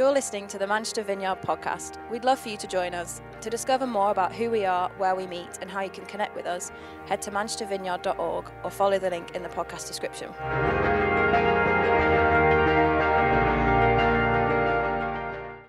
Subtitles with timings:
[0.00, 1.98] You're listening to the Manchester Vineyard podcast.
[2.10, 3.20] We'd love for you to join us.
[3.42, 6.34] To discover more about who we are, where we meet, and how you can connect
[6.34, 6.72] with us,
[7.04, 10.30] head to manchestervineyard.org or follow the link in the podcast description.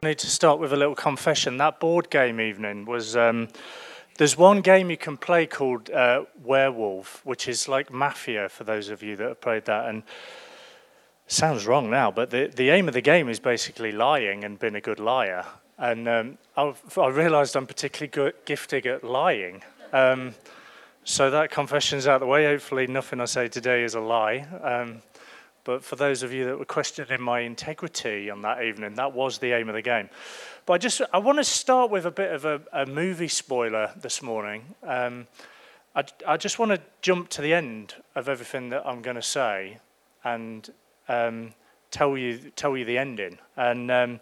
[0.01, 1.57] I need to start with a little confession.
[1.57, 3.17] That board game evening was.
[3.17, 3.49] Um,
[4.17, 8.87] there's one game you can play called uh, Werewolf, which is like Mafia for those
[8.87, 9.89] of you that have played that.
[9.89, 10.03] And
[11.31, 14.75] sounds wrong now, but the, the aim of the game is basically lying and being
[14.75, 15.45] a good liar.
[15.77, 19.63] And um, I, realised I'm particularly good, gifted at lying.
[19.93, 20.35] Um,
[21.03, 22.45] so that confession's out of the way.
[22.45, 24.45] Hopefully, nothing I say today is a lie.
[24.61, 25.01] Um,
[25.63, 29.37] but for those of you that were questioning my integrity on that evening, that was
[29.37, 30.09] the aim of the game.
[30.65, 33.91] But I just I want to start with a bit of a, a movie spoiler
[33.99, 34.63] this morning.
[34.83, 35.27] Um,
[35.95, 39.21] I, I just want to jump to the end of everything that I'm going to
[39.21, 39.79] say
[40.23, 40.69] and
[41.07, 41.53] um,
[41.89, 43.37] tell you tell you the ending.
[43.55, 44.19] And um,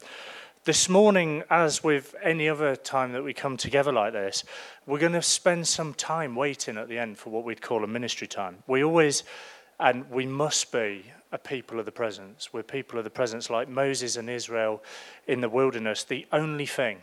[0.65, 4.43] this morning, as with any other time that we come together like this,
[4.85, 7.87] we're going to spend some time waiting at the end for what we'd call a
[7.87, 8.63] ministry time.
[8.67, 9.23] We always
[9.79, 12.51] and we must be a people of the presence.
[12.51, 14.83] We're people of the presence, like Moses and Israel
[15.27, 16.03] in the wilderness.
[16.03, 16.99] The only thing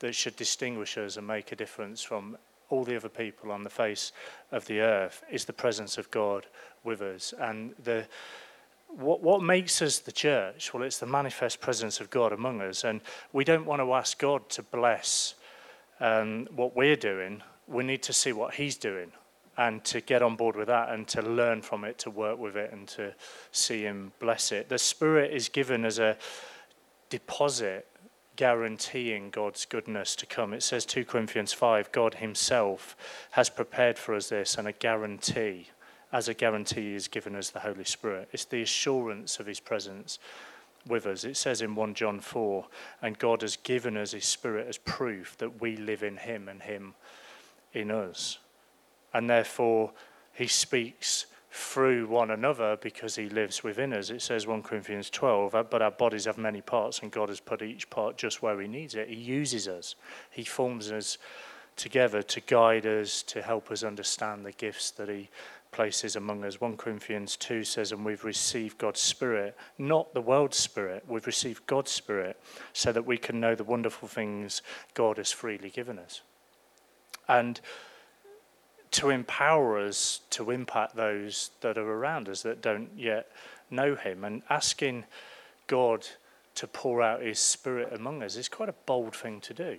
[0.00, 2.36] that should distinguish us and make a difference from
[2.70, 4.12] all the other people on the face
[4.52, 6.46] of the earth is the presence of God
[6.84, 7.32] with us.
[7.38, 8.06] And the
[8.88, 10.72] what, what makes us the church?
[10.72, 12.84] Well, it's the manifest presence of God among us.
[12.84, 13.00] And
[13.32, 15.34] we don't want to ask God to bless
[16.00, 17.42] um, what we're doing.
[17.66, 19.12] We need to see what He's doing
[19.56, 22.56] and to get on board with that and to learn from it, to work with
[22.56, 23.14] it, and to
[23.52, 24.68] see Him bless it.
[24.68, 26.16] The Spirit is given as a
[27.10, 27.86] deposit
[28.36, 30.54] guaranteeing God's goodness to come.
[30.54, 32.96] It says 2 Corinthians 5 God Himself
[33.32, 35.68] has prepared for us this and a guarantee
[36.12, 38.28] as a guarantee, He's given us the Holy Spirit.
[38.32, 40.18] It's the assurance of His presence
[40.86, 41.24] with us.
[41.24, 42.66] It says in 1 John 4,
[43.02, 46.62] and God has given us His Spirit as proof that we live in Him and
[46.62, 46.94] Him
[47.72, 48.38] in us.
[49.12, 49.92] And therefore,
[50.32, 54.10] He speaks through one another because He lives within us.
[54.10, 57.40] It says 1 Corinthians 12, uh, but our bodies have many parts, and God has
[57.40, 59.08] put each part just where He needs it.
[59.08, 59.94] He uses us,
[60.30, 61.18] He forms us
[61.76, 65.28] together to guide us, to help us understand the gifts that He
[65.72, 66.60] places among us.
[66.60, 71.04] 1 Corinthians 2 says, And we've received God's Spirit, not the world's Spirit.
[71.06, 72.40] We've received God's Spirit
[72.72, 74.62] so that we can know the wonderful things
[74.94, 76.22] God has freely given us.
[77.28, 77.60] And
[78.90, 83.30] to empower us to impact those that are around us that don't yet
[83.70, 84.24] know Him.
[84.24, 85.04] And asking
[85.66, 86.06] God
[86.54, 89.78] to pour out His Spirit among us is quite a bold thing to do.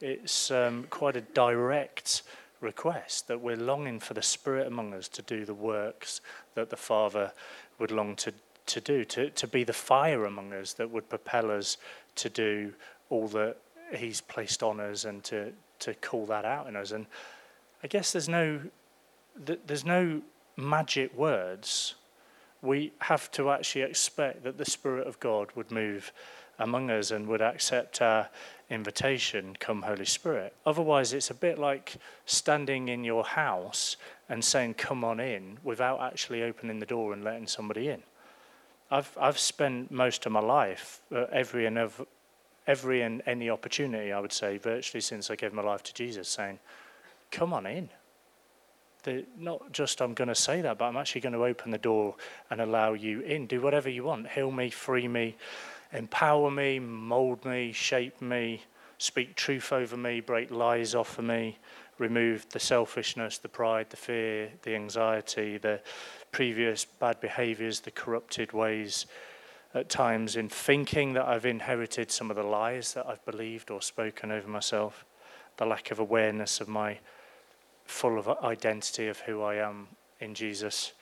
[0.00, 2.22] It's um, quite a direct
[2.60, 6.20] request that we're longing for the Spirit among us to do the works
[6.54, 7.32] that the Father
[7.78, 8.32] would long to,
[8.66, 11.76] to do, to, to be the fire among us that would propel us
[12.16, 12.72] to do
[13.08, 13.56] all that
[13.94, 16.92] He's placed on us and to, to call that out in us.
[16.92, 17.06] And
[17.82, 18.60] I guess there's no,
[19.36, 20.22] there's no
[20.56, 21.94] magic words.
[22.62, 26.12] We have to actually expect that the Spirit of God would move
[26.60, 28.28] among us and would accept our
[28.68, 30.54] invitation, come Holy Spirit.
[30.64, 33.96] Otherwise, it's a bit like standing in your house
[34.28, 38.02] and saying, come on in, without actually opening the door and letting somebody in.
[38.90, 42.06] I've, I've spent most of my life, uh, every, and every,
[42.66, 46.28] every and any opportunity, I would say, virtually since I gave my life to Jesus,
[46.28, 46.58] saying,
[47.30, 47.88] come on in.
[49.02, 51.78] The, not just I'm going to say that, but I'm actually going to open the
[51.78, 52.16] door
[52.50, 53.46] and allow you in.
[53.46, 54.28] Do whatever you want.
[54.28, 55.36] Heal me, free me,
[55.92, 58.62] empower me, mold me, shape me,
[58.98, 61.58] speak truth over me, break lies off of me,
[61.98, 65.80] remove the selfishness, the pride, the fear, the anxiety, the
[66.32, 69.06] previous bad behaviors, the corrupted ways
[69.74, 73.80] at times in thinking that I've inherited some of the lies that I've believed or
[73.80, 75.04] spoken over myself,
[75.56, 76.98] the lack of awareness of my
[77.84, 79.88] full of identity of who I am
[80.20, 80.92] in Jesus.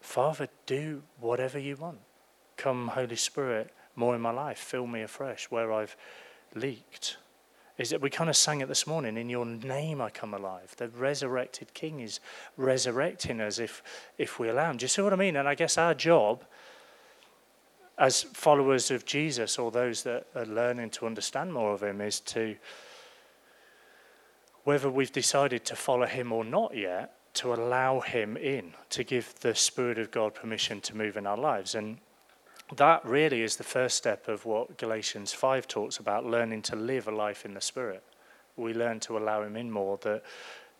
[0.00, 1.98] Father, do whatever you want.
[2.56, 4.58] Come, Holy Spirit more in my life.
[4.58, 5.96] Fill me afresh where I've
[6.54, 7.16] leaked.
[7.76, 10.74] Is that we kind of sang it this morning, in your name I come alive.
[10.76, 12.20] The resurrected King is
[12.56, 13.82] resurrecting us if,
[14.16, 14.76] if we allow him.
[14.76, 15.34] Do you see what I mean?
[15.36, 16.44] And I guess our job
[17.98, 22.20] as followers of Jesus or those that are learning to understand more of him is
[22.20, 22.56] to,
[24.64, 29.34] whether we've decided to follow him or not yet, to allow him in, to give
[29.40, 31.74] the Spirit of God permission to move in our lives.
[31.74, 31.98] And
[32.76, 37.08] that really is the first step of what Galatians 5 talks about learning to live
[37.08, 38.02] a life in the Spirit.
[38.56, 39.98] We learn to allow Him in more.
[40.02, 40.22] That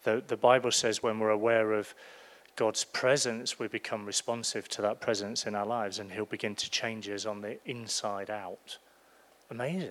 [0.05, 1.95] the, the Bible says when we're aware of
[2.57, 6.71] God's presence, we become responsive to that presence in our lives, and He'll begin to
[6.71, 8.79] change us on the inside out.
[9.51, 9.91] amazing.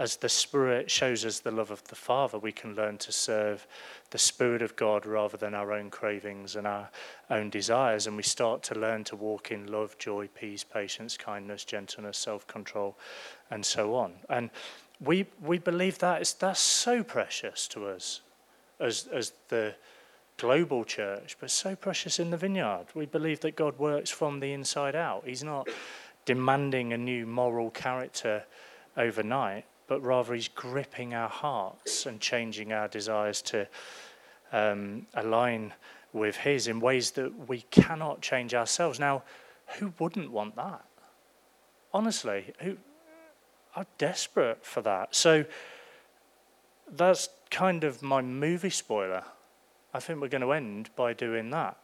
[0.00, 3.66] As the Spirit shows us the love of the Father, we can learn to serve
[4.12, 6.88] the Spirit of God rather than our own cravings and our
[7.28, 8.06] own desires.
[8.06, 12.46] And we start to learn to walk in love, joy, peace, patience, kindness, gentleness, self
[12.46, 12.96] control,
[13.50, 14.14] and so on.
[14.30, 14.48] And
[15.00, 18.22] we, we believe that is, that's so precious to us
[18.80, 19.74] as, as the
[20.38, 22.86] global church, but so precious in the vineyard.
[22.94, 25.24] We believe that God works from the inside out.
[25.26, 25.68] He's not
[26.24, 28.44] demanding a new moral character
[28.96, 33.66] overnight, but rather He's gripping our hearts and changing our desires to
[34.52, 35.72] um, align
[36.12, 39.00] with His in ways that we cannot change ourselves.
[39.00, 39.24] Now,
[39.78, 40.84] who wouldn't want that?
[41.92, 42.76] Honestly, who
[43.74, 45.16] are desperate for that?
[45.16, 45.44] So
[46.92, 49.24] that's kind of my movie spoiler.
[49.92, 51.76] I think we're going to end by doing that.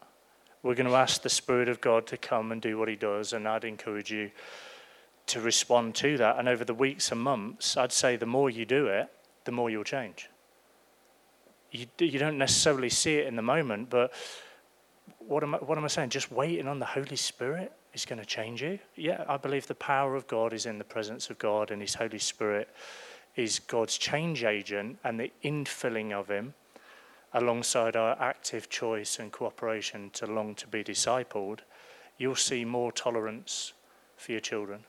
[0.62, 3.32] We're going to ask the Spirit of God to come and do what He does,
[3.32, 4.30] and I'd encourage you
[5.26, 6.38] to respond to that.
[6.38, 9.08] And over the weeks and months, I'd say the more you do it,
[9.44, 10.28] the more you'll change.
[11.70, 14.12] You, you don't necessarily see it in the moment, but
[15.18, 16.10] what am, I, what am I saying?
[16.10, 18.78] Just waiting on the Holy Spirit is going to change you.
[18.94, 21.94] Yeah, I believe the power of God is in the presence of God, and His
[21.94, 22.68] Holy Spirit
[23.34, 26.54] is God's change agent, and the infilling of Him
[27.32, 31.60] alongside our active choice and cooperation to long to be discipled,
[32.18, 33.74] you'll see more tolerance
[34.16, 34.84] for your children.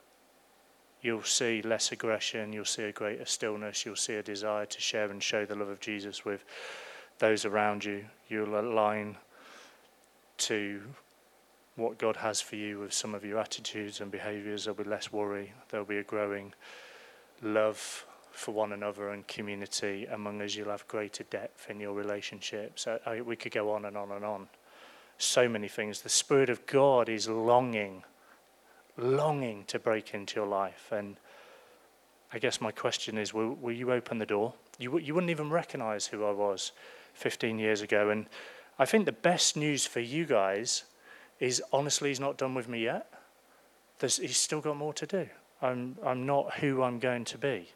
[1.01, 5.09] You'll see less aggression, you'll see a greater stillness, you'll see a desire to share
[5.09, 6.43] and show the love of Jesus with
[7.19, 8.05] those around you.
[8.29, 9.17] You'll align
[10.39, 10.81] to
[11.75, 14.65] what God has for you with some of your attitudes and behaviors.
[14.65, 16.53] There'll be less worry, there'll be a growing
[17.41, 18.05] love
[18.37, 22.83] for one another and community among us, you'll have greater depth in your relationships.
[22.83, 24.47] So, I, we could go on and on and on.
[25.17, 26.01] So many things.
[26.01, 28.03] The Spirit of God is longing,
[28.97, 30.91] longing to break into your life.
[30.91, 31.17] And
[32.33, 34.53] I guess my question is will, will you open the door?
[34.79, 36.71] You, you wouldn't even recognize who I was
[37.13, 38.09] 15 years ago.
[38.09, 38.27] And
[38.79, 40.83] I think the best news for you guys
[41.39, 43.11] is honestly, he's not done with me yet.
[43.99, 45.27] There's, he's still got more to do.
[45.61, 47.69] I'm, I'm not who I'm going to be.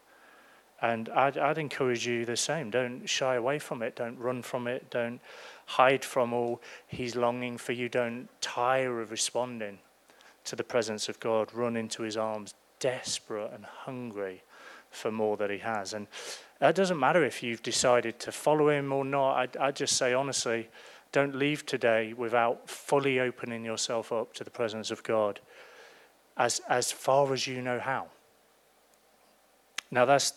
[0.80, 2.70] And I'd, I'd, encourage you the same.
[2.70, 3.94] Don't shy away from it.
[3.94, 4.90] Don't run from it.
[4.90, 5.20] Don't
[5.66, 7.88] hide from all He's longing for you.
[7.88, 9.78] Don't tire of responding
[10.44, 11.52] to the presence of God.
[11.54, 14.42] Run into His arms, desperate and hungry
[14.90, 15.94] for more that He has.
[15.94, 16.06] And
[16.58, 19.34] that doesn't matter if you've decided to follow Him or not.
[19.36, 20.68] I'd, I'd just say, honestly,
[21.12, 25.40] don't leave today without fully opening yourself up to the presence of God
[26.36, 28.06] as, as far as you know how.
[29.90, 30.32] Now, that's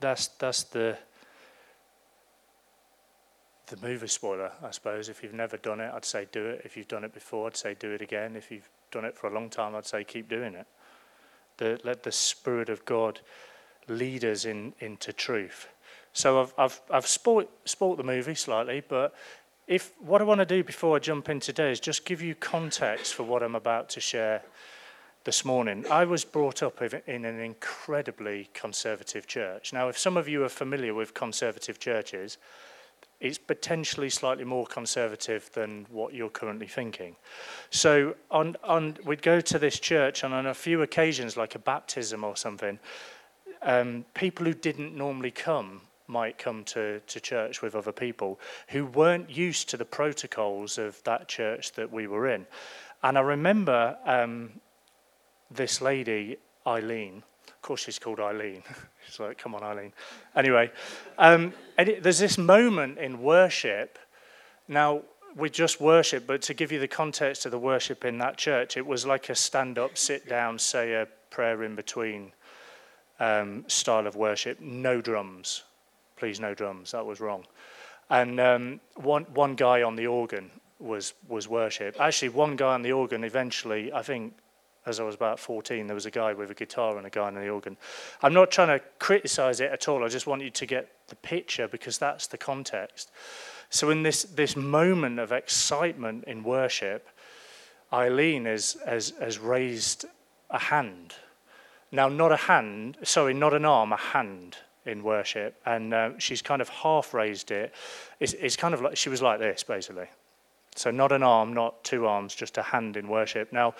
[0.00, 0.98] that's that's the
[3.68, 5.08] the movie spoiler, I suppose.
[5.08, 6.62] If you've never done it, I'd say do it.
[6.64, 8.34] If you've done it before, I'd say do it again.
[8.34, 10.66] If you've done it for a long time, I'd say keep doing it.
[11.58, 13.20] The, let the Spirit of God
[13.88, 15.68] lead us in, into truth.
[16.12, 19.14] So I've, I've, I've sport, sport the movie slightly, but
[19.66, 22.34] if what I want to do before I jump in today is just give you
[22.34, 24.42] context for what I'm about to share
[25.24, 25.84] this morning.
[25.90, 29.72] I was brought up in an incredibly conservative church.
[29.72, 32.38] Now, if some of you are familiar with conservative churches,
[33.20, 37.16] it's potentially slightly more conservative than what you're currently thinking.
[37.68, 41.58] So, on, on, we'd go to this church, and on a few occasions, like a
[41.58, 42.78] baptism or something,
[43.62, 48.84] um, people who didn't normally come might come to, to church with other people who
[48.86, 52.46] weren't used to the protocols of that church that we were in.
[53.02, 54.60] And I remember um,
[55.50, 57.22] this lady, Eileen,
[57.60, 58.62] of course she's called Eileen.
[59.06, 59.92] she's like, come on, Eileen.
[60.34, 60.70] Anyway,
[61.18, 63.98] um, it, there's this moment in worship.
[64.66, 65.02] Now,
[65.36, 68.78] we just worship, but to give you the context of the worship in that church,
[68.78, 72.32] it was like a stand up, sit down, say a prayer in between
[73.20, 74.58] um, style of worship.
[74.58, 75.64] No drums.
[76.16, 76.92] Please, no drums.
[76.92, 77.44] That was wrong.
[78.08, 82.00] And um, one, one guy on the organ was, was worship.
[82.00, 84.32] Actually, one guy on the organ eventually, I think,
[84.86, 87.26] as I was about 14, there was a guy with a guitar and a guy
[87.26, 87.76] on the organ.
[88.22, 90.04] I'm not trying to criticize it at all.
[90.04, 93.10] I just want you to get the picture because that's the context.
[93.68, 97.08] So, in this, this moment of excitement in worship,
[97.92, 100.06] Eileen has, has, has raised
[100.48, 101.14] a hand.
[101.92, 104.56] Now, not a hand, sorry, not an arm, a hand
[104.86, 105.56] in worship.
[105.66, 107.74] And uh, she's kind of half raised it.
[108.18, 110.06] It's, it's kind of like she was like this, basically.
[110.74, 113.52] So, not an arm, not two arms, just a hand in worship.
[113.52, 113.74] Now,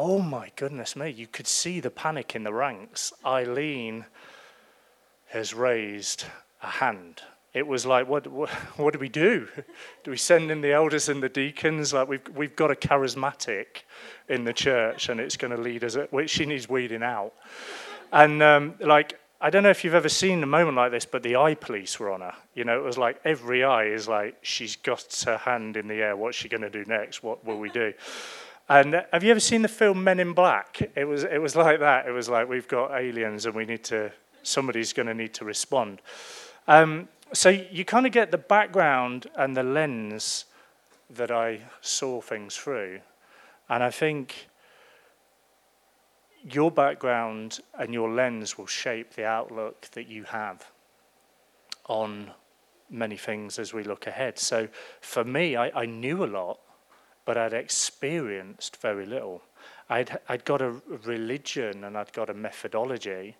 [0.00, 3.12] oh my goodness me, you could see the panic in the ranks.
[3.24, 4.06] Eileen
[5.26, 6.24] has raised
[6.62, 7.20] a hand.
[7.52, 9.46] It was like, what, what, what do we do?
[10.02, 11.92] Do we send in the elders and the deacons?
[11.92, 13.82] Like, we've, we've got a charismatic
[14.26, 17.34] in the church and it's going to lead us, which she needs weeding out.
[18.10, 21.22] And um, like, I don't know if you've ever seen a moment like this, but
[21.22, 22.34] the eye police were on her.
[22.54, 25.96] You know, it was like every eye is like, she's got her hand in the
[25.96, 26.16] air.
[26.16, 27.22] What's she going to do next?
[27.22, 27.92] What will we do?
[28.70, 30.92] And have you ever seen the film Men in Black?
[30.94, 32.06] It was, it was like that.
[32.06, 34.12] It was like, we've got aliens and we need to,
[34.44, 36.00] somebody's going to need to respond.
[36.68, 40.44] Um, so you kind of get the background and the lens
[41.10, 43.00] that I saw things through.
[43.68, 44.48] And I think
[46.48, 50.64] your background and your lens will shape the outlook that you have
[51.86, 52.30] on
[52.88, 54.38] many things as we look ahead.
[54.38, 54.68] So
[55.00, 56.60] for me, I, I knew a lot,
[57.24, 59.42] but I'd experienced very little.
[59.88, 63.36] I'd, I'd got a religion and I'd got a methodology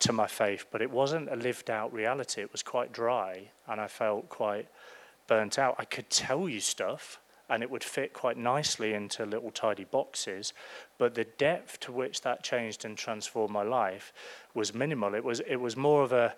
[0.00, 2.42] to my faith, but it wasn't a lived out reality.
[2.42, 4.68] It was quite dry, and I felt quite
[5.26, 5.76] burnt out.
[5.78, 10.52] I could tell you stuff, and it would fit quite nicely into little tidy boxes.
[10.98, 14.12] But the depth to which that changed and transformed my life
[14.54, 15.14] was minimal.
[15.14, 16.34] It was, it was more of a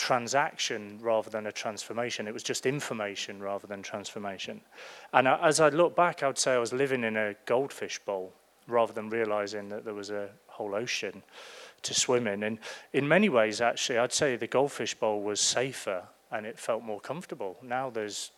[0.00, 2.26] transaction rather than a transformation.
[2.26, 4.62] It was just information rather than transformation.
[5.12, 8.32] And as I look back, I would say I was living in a goldfish bowl
[8.66, 11.22] rather than realizing that there was a whole ocean
[11.82, 12.44] to swim in.
[12.44, 12.58] And
[12.94, 17.00] in many ways, actually, I'd say the goldfish bowl was safer and it felt more
[17.00, 17.58] comfortable.
[17.62, 18.30] Now there's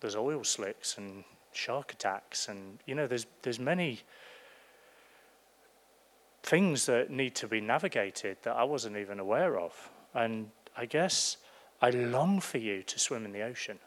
[0.00, 4.00] there's oil slicks and shark attacks, and you know, there's there's many
[6.42, 9.90] things that need to be navigated that I wasn't even aware of.
[10.14, 11.36] And I guess
[11.80, 13.78] I long for you to swim in the ocean.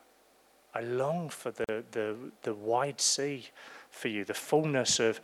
[0.74, 3.48] I long for the, the, the wide sea
[3.90, 5.20] for you, the fullness of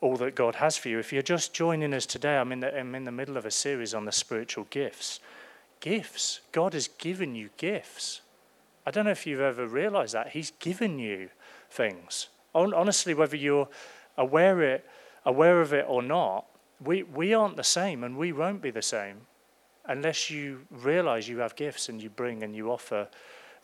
[0.00, 0.98] all that God has for you.
[0.98, 3.50] If you're just joining us today, I'm in the, I'm in the middle of a
[3.50, 5.20] series on the spiritual gifts.
[5.80, 6.40] Gifts.
[6.52, 8.20] God has given you gifts.
[8.86, 10.28] I don't know if you've ever realized that.
[10.28, 11.30] He's given you
[11.70, 12.28] things.
[12.54, 13.68] Honestly, whether you're
[14.16, 14.84] aware, it,
[15.24, 16.44] aware of it or not,
[16.82, 19.22] we, we aren't the same and we won't be the same
[19.86, 23.08] unless you realize you have gifts and you bring and you offer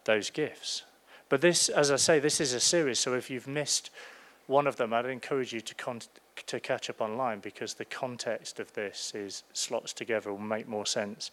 [0.05, 0.85] those gifts.
[1.29, 3.91] But this, as I say, this is a series, so if you've missed
[4.47, 6.01] one of them, I'd encourage you to, con-
[6.47, 10.87] to catch up online because the context of this is slots together will make more
[10.87, 11.31] sense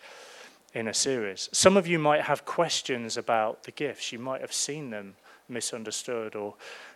[0.74, 1.50] in a series.
[1.51, 4.12] Some of you might have questions about the gifts.
[4.12, 5.15] You might have seen them
[5.50, 6.53] misunderstood or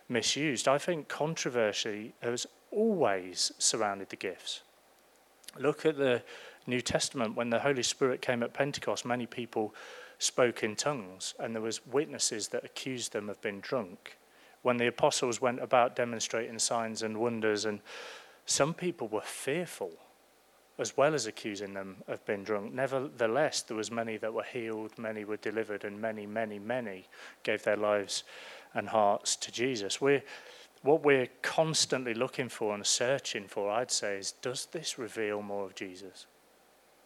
[0.08, 0.68] misused.
[0.68, 4.62] I think controversy has always surrounded the gifts.
[5.58, 6.22] Look at the
[6.66, 9.74] New Testament when the Holy Spirit came at Pentecost, many people
[10.18, 14.16] spoke in tongues and there was witnesses that accused them of being drunk.
[14.62, 17.80] When the apostles went about demonstrating signs and wonders and
[18.46, 19.92] some people were fearful
[20.78, 22.72] as well as accusing them of being drunk.
[22.72, 27.06] Nevertheless, there was many that were healed, many were delivered, and many, many, many
[27.42, 28.24] gave their lives
[28.74, 30.00] and hearts to Jesus.
[30.00, 30.22] We're,
[30.82, 35.66] what we're constantly looking for and searching for, I'd say, is does this reveal more
[35.66, 36.26] of Jesus?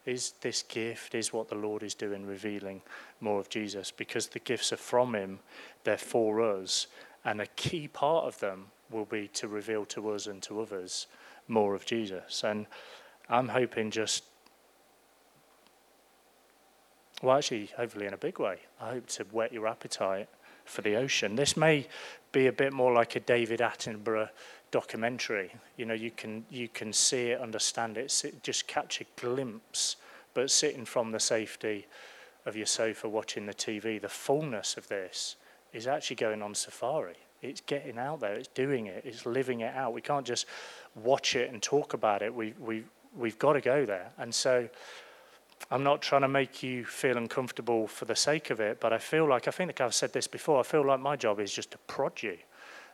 [0.06, 2.82] Is this gift, is what the Lord is doing, revealing
[3.20, 3.90] more of Jesus?
[3.90, 5.40] Because the gifts are from Him,
[5.82, 6.86] they're for us,
[7.24, 11.08] and a key part of them will be to reveal to us and to others
[11.48, 12.44] more of Jesus.
[12.44, 12.66] And
[13.28, 14.22] I'm hoping just,
[17.20, 18.58] well, actually, hopefully in a big way.
[18.80, 20.28] I hope to whet your appetite
[20.64, 21.34] for the ocean.
[21.34, 21.88] This may
[22.30, 24.28] be a bit more like a David Attenborough
[24.76, 25.50] documentary.
[25.78, 29.96] You know, you can you can see it, understand it, sit, just catch a glimpse,
[30.34, 31.86] but sitting from the safety
[32.44, 35.36] of your sofa watching the TV, the fullness of this
[35.72, 37.16] is actually going on safari.
[37.40, 39.94] It's getting out there, it's doing it, it's living it out.
[39.94, 40.44] We can't just
[40.94, 42.34] watch it and talk about it.
[42.34, 42.84] We, we,
[43.16, 44.10] we've got to go there.
[44.18, 44.68] And so
[45.70, 48.98] I'm not trying to make you feel uncomfortable for the sake of it, but I
[48.98, 51.70] feel like, I think I've said this before, I feel like my job is just
[51.70, 52.36] to prod you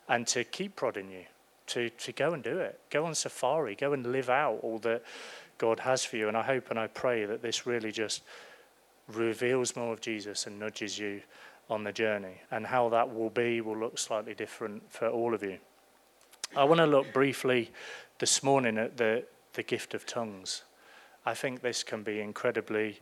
[0.09, 1.25] and to keep prodding you,
[1.69, 2.81] to, to go and do it.
[2.91, 5.03] Go on safari, go and live out all that
[5.59, 6.29] God has for you.
[6.29, 8.23] And I hope and I pray that this really just
[9.09, 11.23] reveals more of Jesus and nudges you
[11.71, 12.41] on the journey.
[12.51, 15.59] And how that will be will look slightly different for all of you.
[16.57, 17.71] I want to look briefly
[18.19, 20.63] this morning at the, the gift of tongues.
[21.25, 23.01] I think this can be incredibly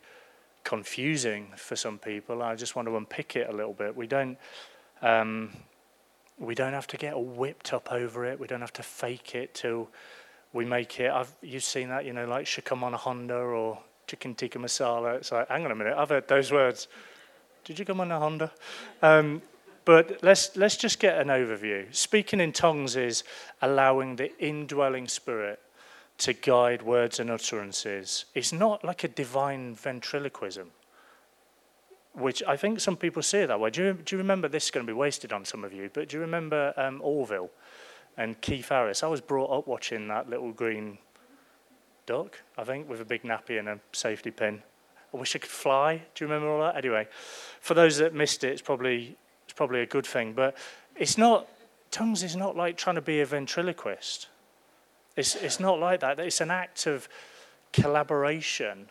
[0.62, 2.42] confusing for some people.
[2.42, 3.96] I just want to unpick it a little bit.
[3.96, 4.38] We don't,
[5.02, 5.50] um,
[6.40, 8.40] we don't have to get whipped up over it.
[8.40, 9.88] We don't have to fake it till
[10.52, 11.10] we make it.
[11.10, 15.16] I've, you've seen that, you know, like Shakamana Honda or chicken tikka masala.
[15.16, 16.88] It's like, hang on a minute, I've heard those words.
[17.64, 18.50] Did you come on a Honda?
[19.02, 19.42] Um,
[19.84, 21.94] but let's, let's just get an overview.
[21.94, 23.22] Speaking in tongues is
[23.60, 25.60] allowing the indwelling spirit
[26.18, 28.24] to guide words and utterances.
[28.34, 30.70] It's not like a divine ventriloquism,
[32.14, 33.70] which I think some people see it that way.
[33.70, 35.90] Do you, do you remember this is going to be wasted on some of you?
[35.92, 37.50] But do you remember um, Orville
[38.16, 39.02] and Keith Harris?
[39.02, 40.98] I was brought up watching that little green
[42.06, 44.62] duck, I think, with a big nappy and a safety pin.
[45.12, 46.02] I wish I could fly.
[46.14, 46.76] Do you remember all that?
[46.76, 47.08] Anyway,
[47.60, 50.32] for those that missed it, it's probably it's probably a good thing.
[50.32, 50.56] But
[50.96, 51.48] it's not
[51.90, 54.28] tongues is not like trying to be a ventriloquist.
[55.16, 56.18] It's it's not like that.
[56.20, 57.08] It's an act of
[57.72, 58.88] collaboration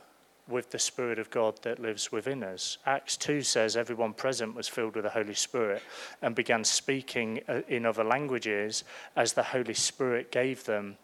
[0.50, 2.78] with the Spirit of God that lives within us.
[2.86, 5.82] Acts 2 says everyone present was filled with the Holy Spirit
[6.22, 8.84] and began speaking uh, in other languages
[9.16, 10.98] as the Holy Spirit gave them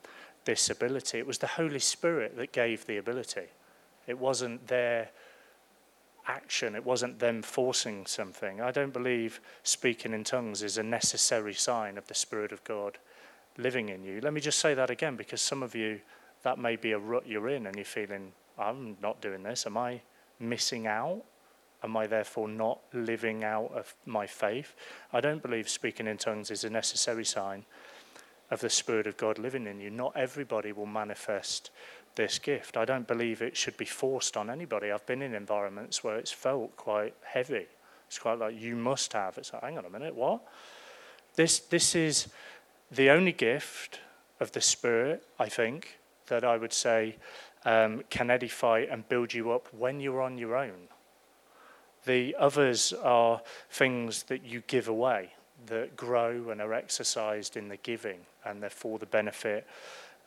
[0.46, 1.20] this ability.
[1.20, 3.48] It was the Holy Spirit that gave the ability.
[4.08, 5.10] It wasn't their
[6.28, 8.62] action, it wasn't them forcing something.
[8.62, 12.98] I don't believe speaking in tongues is a necessary sign of the Spirit of God
[13.58, 14.22] living in you.
[14.22, 16.00] Let me just say that again because some of you,
[16.44, 19.66] that may be a rut you're in and you're feeling, I'm not doing this.
[19.66, 20.02] Am I
[20.40, 21.24] missing out?
[21.84, 24.76] Am I therefore not living out of my faith?
[25.14, 27.66] I don't believe speaking in tongues is a necessary sign
[28.50, 29.90] of the Spirit of God living in you.
[29.90, 31.70] Not everybody will manifest
[32.16, 32.78] this gift.
[32.78, 34.92] I don't believe it should be forced on anybody.
[34.92, 37.68] I've been in environments where it's felt quite heavy.
[38.08, 39.38] It's quite like you must have.
[39.38, 40.42] It's like, hang on a minute, what?
[41.36, 42.28] This this is
[42.92, 44.00] the only gift
[44.40, 47.18] of the Spirit, I think, that I would say
[47.66, 50.88] um, can edify and build you up when you're on your own.
[52.06, 55.32] The others are things that you give away
[55.66, 59.66] that grow and are exercised in the giving and they're for the benefit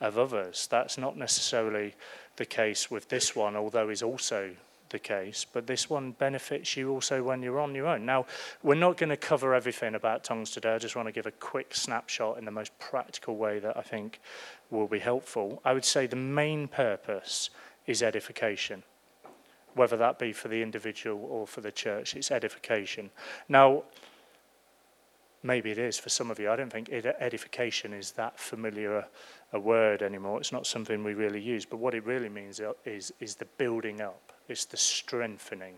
[0.01, 0.67] of others.
[0.69, 1.95] That's not necessarily
[2.35, 4.51] the case with this one, although is also
[4.89, 8.05] the case, but this one benefits you also when you're on your own.
[8.05, 8.25] Now,
[8.63, 10.73] we're not going to cover everything about tongues today.
[10.73, 13.81] I just want to give a quick snapshot in the most practical way that I
[13.81, 14.19] think
[14.69, 15.61] will be helpful.
[15.63, 17.49] I would say the main purpose
[17.87, 18.83] is edification,
[19.73, 23.09] whether that be for the individual or for the church, it's edification.
[23.47, 23.83] Now,
[25.41, 26.51] maybe it is for some of you.
[26.51, 29.05] I don't think edification is that familiar
[29.51, 30.39] a word anymore.
[30.39, 31.65] It's not something we really use.
[31.65, 35.75] But what it really means is, is the building up, it's the strengthening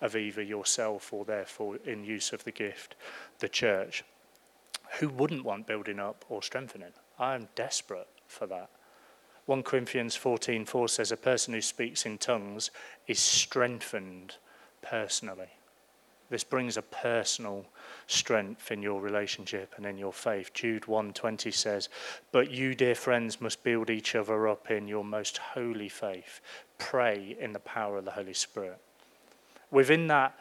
[0.00, 2.94] of either yourself or, therefore, in use of the gift,
[3.38, 4.04] the church.
[5.00, 6.92] Who wouldn't want building up or strengthening?
[7.18, 8.70] I'm desperate for that.
[9.46, 12.70] 1 Corinthians 14:4 says a person who speaks in tongues
[13.06, 14.36] is strengthened
[14.80, 15.50] personally.
[16.34, 17.64] This brings a personal
[18.08, 20.52] strength in your relationship and in your faith.
[20.52, 21.88] Jude 1:20 says,
[22.32, 26.40] "But you, dear friends, must build each other up in your most holy faith.
[26.76, 28.80] Pray in the power of the Holy Spirit."
[29.70, 30.36] Within that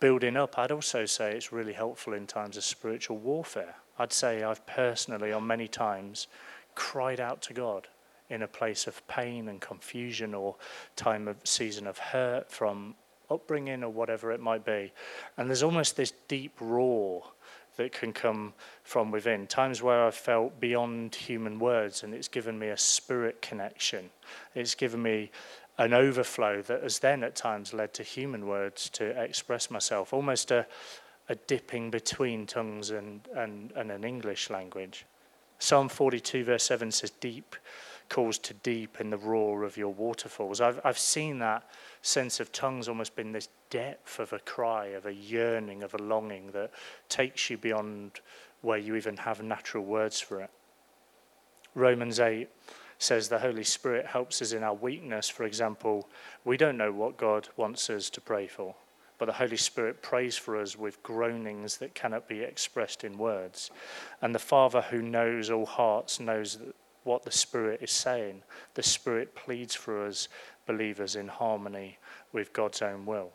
[0.00, 3.74] building up, I'd also say it's really helpful in times of spiritual warfare.
[3.98, 6.26] I'd say I've personally, on many times,
[6.74, 7.88] cried out to God
[8.30, 10.56] in a place of pain and confusion or
[10.96, 12.96] time of season of hurt from
[13.30, 14.92] upbringing or whatever it might be.
[15.36, 17.24] And there's almost this deep roar
[17.76, 19.46] that can come from within.
[19.46, 24.10] Times where I've felt beyond human words, and it's given me a spirit connection.
[24.54, 25.30] It's given me
[25.78, 30.50] an overflow that has then at times led to human words to express myself, almost
[30.50, 30.66] a,
[31.28, 35.04] a dipping between tongues and, and, and an English language.
[35.58, 37.56] Psalm 42, verse 7 says, Deep
[38.08, 40.60] calls to deep in the roar of your waterfalls.
[40.60, 41.64] I've, I've seen that
[42.02, 45.98] sense of tongues almost been this depth of a cry, of a yearning, of a
[45.98, 46.70] longing that
[47.08, 48.20] takes you beyond
[48.62, 50.50] where you even have natural words for it.
[51.74, 52.48] Romans 8
[52.98, 55.28] says the Holy Spirit helps us in our weakness.
[55.28, 56.08] For example,
[56.44, 58.74] we don't know what God wants us to pray for,
[59.18, 63.70] but the Holy Spirit prays for us with groanings that cannot be expressed in words.
[64.22, 66.58] And the Father who knows all hearts knows
[67.04, 68.42] what the Spirit is saying.
[68.74, 70.28] The Spirit pleads for us
[70.66, 71.98] believers in harmony
[72.32, 73.30] with God's own will.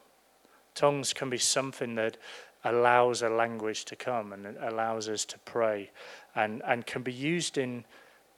[0.75, 2.17] Tongues can be something that
[2.63, 5.91] allows a language to come and allows us to pray
[6.35, 7.85] and, and can be used in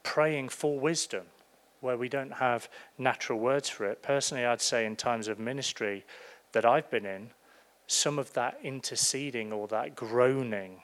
[0.04, 1.24] praying for wisdom
[1.80, 4.04] where we don't have natural words for it.
[4.04, 6.06] Personally, I'd say in times of ministry
[6.52, 7.32] that I've been in,
[7.88, 10.84] some of that interceding or that groaning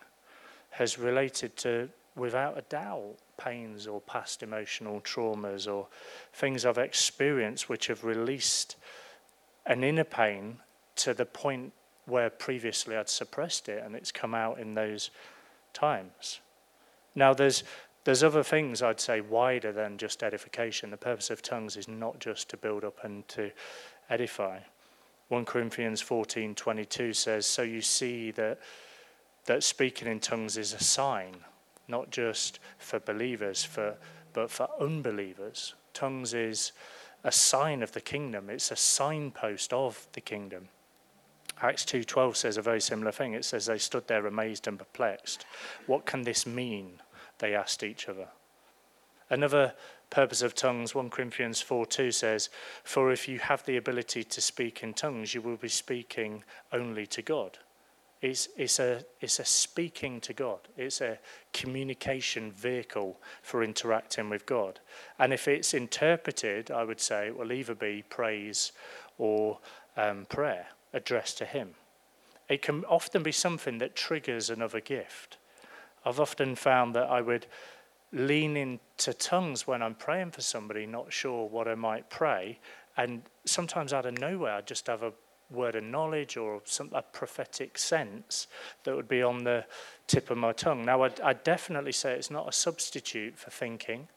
[0.71, 5.87] has related to, without a doubt, pains or past emotional traumas or
[6.33, 8.75] things I've experienced which have released
[9.65, 10.57] an inner pain
[10.95, 11.73] to the point
[12.05, 15.11] where previously I'd suppressed it and it's come out in those
[15.73, 16.39] times.
[17.13, 17.63] Now, there's,
[18.03, 20.89] there's other things I'd say wider than just edification.
[20.89, 23.51] The purpose of tongues is not just to build up and to
[24.09, 24.59] edify.
[25.27, 28.59] 1 Corinthians 14:22 says, "So you see that
[29.45, 31.43] that speaking in tongues is a sign
[31.87, 33.97] not just for believers, for,
[34.33, 35.73] but for unbelievers.
[35.93, 36.71] Tongues is
[37.23, 40.69] a sign of the kingdom, it's a signpost of the kingdom.
[41.61, 43.33] Acts 2:12 says a very similar thing.
[43.33, 45.45] It says they stood there amazed and perplexed.
[45.87, 47.01] What can this mean?
[47.39, 48.27] They asked each other.
[49.29, 49.73] Another
[50.09, 52.49] purpose of tongues, 1 Corinthians 4 2 says,
[52.83, 57.05] For if you have the ability to speak in tongues, you will be speaking only
[57.07, 57.57] to God.
[58.21, 61.19] It's, it's, a, it's a speaking to God, it's a
[61.53, 64.79] communication vehicle for interacting with God.
[65.19, 68.71] And if it's interpreted, I would say it will either be praise
[69.17, 69.59] or
[69.95, 71.75] um, prayer addressed to Him.
[72.49, 75.37] It can often be something that triggers another gift.
[76.05, 77.45] I've often found that I would
[78.13, 82.59] lean into tongues when I'm praying for somebody, not sure what I might pray.
[82.95, 85.11] And sometimes out of nowhere, I just have a
[85.49, 88.47] word of knowledge or some, a prophetic sense
[88.83, 89.65] that would be on the
[90.07, 90.85] tip of my tongue.
[90.85, 94.07] Now, I'd, I'd definitely say it's not a substitute for thinking,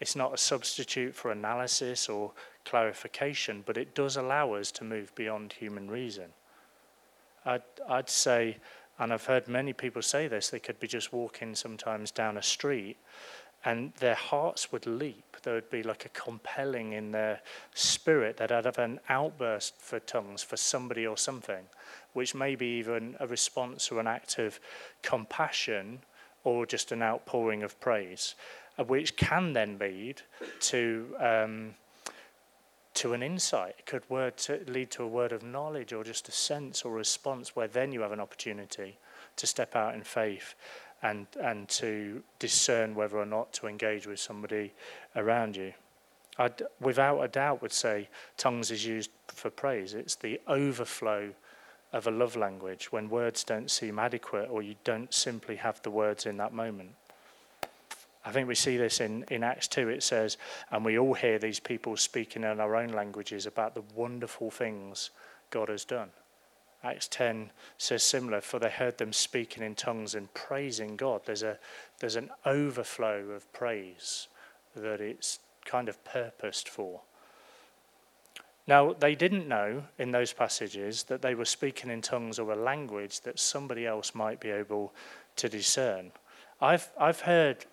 [0.00, 2.32] it's not a substitute for analysis or
[2.64, 6.30] clarification, but it does allow us to move beyond human reason.
[7.44, 8.56] I'd, I'd say
[8.98, 12.42] and I've heard many people say this, they could be just walking sometimes down a
[12.42, 12.96] street
[13.64, 15.36] and their hearts would leap.
[15.42, 17.40] There would be like a compelling in their
[17.74, 21.64] spirit that I'd have an outburst for tongues for somebody or something,
[22.12, 24.60] which may be even a response or an act of
[25.02, 26.00] compassion
[26.44, 28.34] or just an outpouring of praise,
[28.78, 30.22] uh, which can then lead
[30.60, 31.16] to.
[31.18, 31.74] Um,
[32.94, 33.74] to an insight.
[33.76, 36.92] It could word to lead to a word of knowledge or just a sense or
[36.92, 38.98] response where then you have an opportunity
[39.34, 40.54] to step out in faith
[41.04, 44.72] and, and to discern whether or not to engage with somebody
[45.14, 45.72] around you.
[46.38, 49.94] I, without a doubt, would say tongues is used for praise.
[49.94, 51.30] It's the overflow
[51.92, 55.90] of a love language when words don't seem adequate or you don't simply have the
[55.90, 56.90] words in that moment.
[58.24, 59.90] I think we see this in, in Acts 2.
[59.90, 60.38] It says,
[60.70, 65.10] and we all hear these people speaking in our own languages about the wonderful things
[65.50, 66.08] God has done.
[66.84, 71.22] Acts 10 says similar, for they heard them speaking in tongues and praising God.
[71.24, 71.58] There's, a,
[71.98, 74.28] there's an overflow of praise
[74.76, 77.00] that it's kind of purposed for.
[78.66, 82.56] Now, they didn't know in those passages that they were speaking in tongues or a
[82.56, 84.92] language that somebody else might be able
[85.36, 86.12] to discern.
[86.60, 87.66] I've, I've heard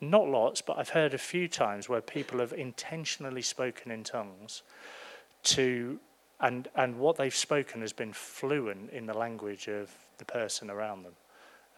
[0.00, 4.62] not lots, but I've heard a few times where people have intentionally spoken in tongues
[5.44, 5.98] to,
[6.40, 11.04] and, and what they've spoken has been fluent in the language of the person around
[11.04, 11.12] them.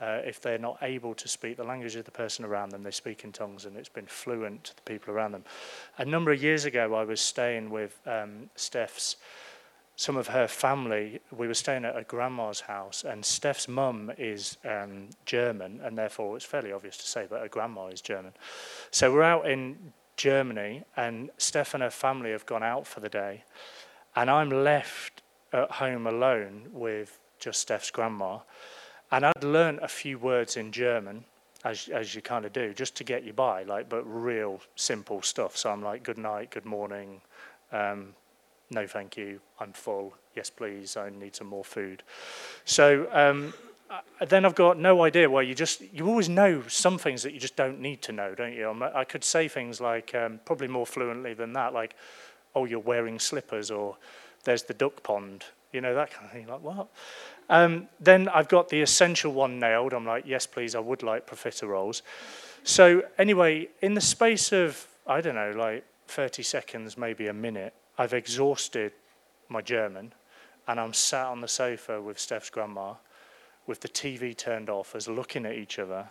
[0.00, 2.90] Uh, if they're not able to speak the language of the person around them, they
[2.90, 5.44] speak in tongues and it's been fluent to the people around them.
[5.98, 9.16] A number of years ago, I was staying with um, Steph's
[9.96, 14.56] some of her family, we were staying at a grandma's house, and Steph's mum is
[14.64, 18.32] um, German, and therefore it's fairly obvious to say, that her grandma is German.
[18.90, 23.08] So we're out in Germany, and Steph and her family have gone out for the
[23.08, 23.44] day,
[24.16, 25.22] and I'm left
[25.52, 28.38] at home alone with just Steph's grandma.
[29.10, 31.24] And I'd learned a few words in German,
[31.64, 35.22] as, as you kind of do, just to get you by, like, but real simple
[35.22, 35.56] stuff.
[35.56, 37.20] So I'm like, good night, good morning,
[37.72, 38.14] um,
[38.70, 42.02] no thank you, I'm full, yes please, I need some more food.
[42.64, 43.52] So um,
[44.26, 47.40] then I've got no idea why you just, you always know some things that you
[47.40, 48.68] just don't need to know, don't you?
[48.94, 51.94] I could say things like, um, probably more fluently than that, like,
[52.54, 53.96] oh, you're wearing slippers, or
[54.44, 56.88] there's the duck pond, you know, that kind of thing, like, what?
[57.48, 59.92] Um, then I've got the essential one nailed.
[59.92, 62.02] I'm like, yes, please, I would like profiteroles.
[62.64, 67.74] So anyway, in the space of, I don't know, like 30 seconds, maybe a minute,
[67.98, 68.92] I've exhausted
[69.48, 70.12] my German
[70.68, 72.94] and I'm sat on the sofa with Steph's grandma
[73.66, 76.08] with the TV turned off as looking at each other,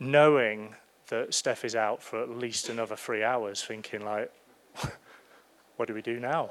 [0.00, 0.74] knowing
[1.08, 4.30] that Steph is out for at least another three hours, thinking like,
[5.76, 6.50] what do we do now?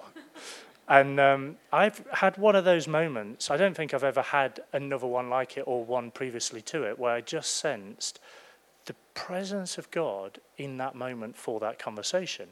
[0.87, 3.49] and um, I've had one of those moments.
[3.49, 6.99] I don't think I've ever had another one like it or one previously to it,
[6.99, 8.19] where I just sensed
[8.85, 12.49] the presence of God in that moment for that conversation.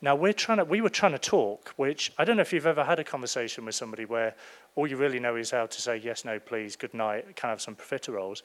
[0.00, 2.66] Now we're trying to, we were trying to talk, which I don't know if you've
[2.66, 4.34] ever had a conversation with somebody where
[4.74, 7.50] all you really know is how to say yes, no, please, good night, can I
[7.50, 8.42] have some profiteroles?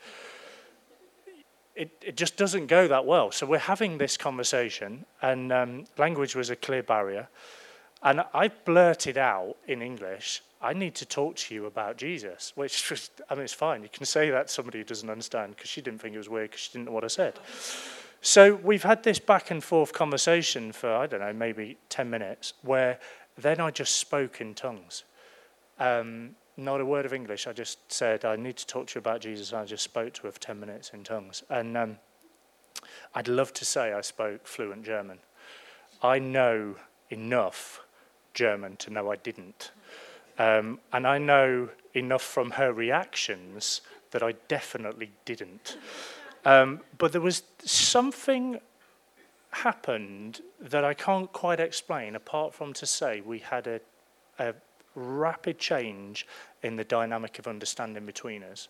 [1.75, 3.31] It, it just doesn't go that well.
[3.31, 7.29] So we're having this conversation, and um, language was a clear barrier.
[8.03, 12.87] And I blurted out in English, I need to talk to you about Jesus, which
[12.89, 13.83] just, I mean, it's fine.
[13.83, 16.29] You can say that to somebody who doesn't understand because she didn't think it was
[16.29, 17.39] weird because she didn't know what I said.
[18.21, 22.53] So we've had this back and forth conversation for, I don't know, maybe 10 minutes,
[22.61, 22.99] where
[23.37, 25.03] then I just spoke in tongues.
[25.79, 27.47] Um, not a word of English.
[27.47, 29.51] I just said, I need to talk to you about Jesus.
[29.51, 31.43] And I just spoke to her for 10 minutes in tongues.
[31.49, 31.97] And um,
[33.15, 35.17] I'd love to say I spoke fluent German.
[36.03, 36.75] I know
[37.09, 37.81] enough
[38.33, 39.71] German to know I didn't.
[40.37, 45.77] Um, and I know enough from her reactions that I definitely didn't.
[46.45, 48.59] Um, but there was something
[49.51, 53.81] happened that I can't quite explain, apart from to say we had a,
[54.39, 54.53] a
[54.95, 56.25] rapid change
[56.63, 58.67] in the dynamic of understanding between us.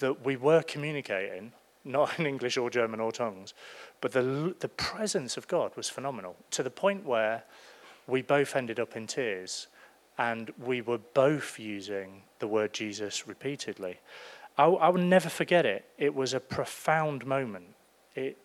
[0.00, 1.52] That we were communicating,
[1.84, 3.54] not in English or German or tongues,
[4.00, 7.44] but the, the presence of God was phenomenal to the point where
[8.06, 9.66] we both ended up in tears
[10.18, 13.98] and we were both using the word Jesus repeatedly.
[14.56, 15.84] I, I will never forget it.
[15.98, 17.74] It was a profound moment.
[18.14, 18.38] It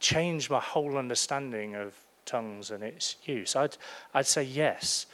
[0.00, 1.94] changed my whole understanding of
[2.26, 3.56] tongues and its use.
[3.56, 3.76] I'd,
[4.12, 5.06] I'd say yes,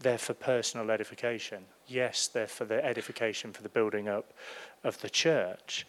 [0.00, 1.64] they're for personal edification.
[1.86, 4.32] Yes, they're for the edification for the building up
[4.82, 5.86] of the church.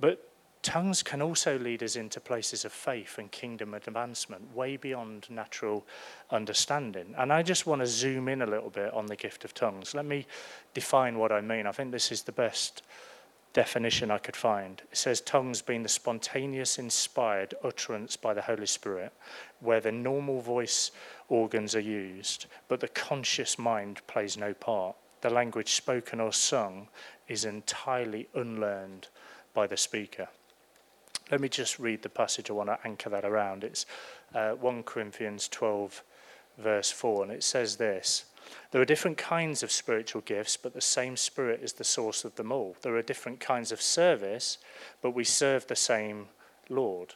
[0.00, 0.28] But
[0.62, 5.84] tongues can also lead us into places of faith and kingdom advancement, way beyond natural
[6.30, 7.14] understanding.
[7.18, 9.94] And I just want to zoom in a little bit on the gift of tongues.
[9.94, 10.26] Let me
[10.72, 11.66] define what I mean.
[11.66, 12.82] I think this is the best
[13.52, 14.80] definition I could find.
[14.90, 19.12] It says tongues being the spontaneous, inspired utterance by the Holy Spirit,
[19.60, 20.90] where the normal voice
[21.28, 24.96] organs are used, but the conscious mind plays no part.
[25.20, 26.88] The language spoken or sung
[27.28, 29.08] is entirely unlearned
[29.54, 30.28] by the speaker.
[31.32, 32.50] Let me just read the passage.
[32.50, 33.64] I want to anchor that around.
[33.64, 33.86] It's
[34.34, 36.04] uh, 1 Corinthians 12,
[36.58, 38.26] verse 4, and it says this
[38.70, 42.34] There are different kinds of spiritual gifts, but the same Spirit is the source of
[42.34, 42.76] them all.
[42.82, 44.58] There are different kinds of service,
[45.00, 46.28] but we serve the same
[46.72, 47.14] Lord.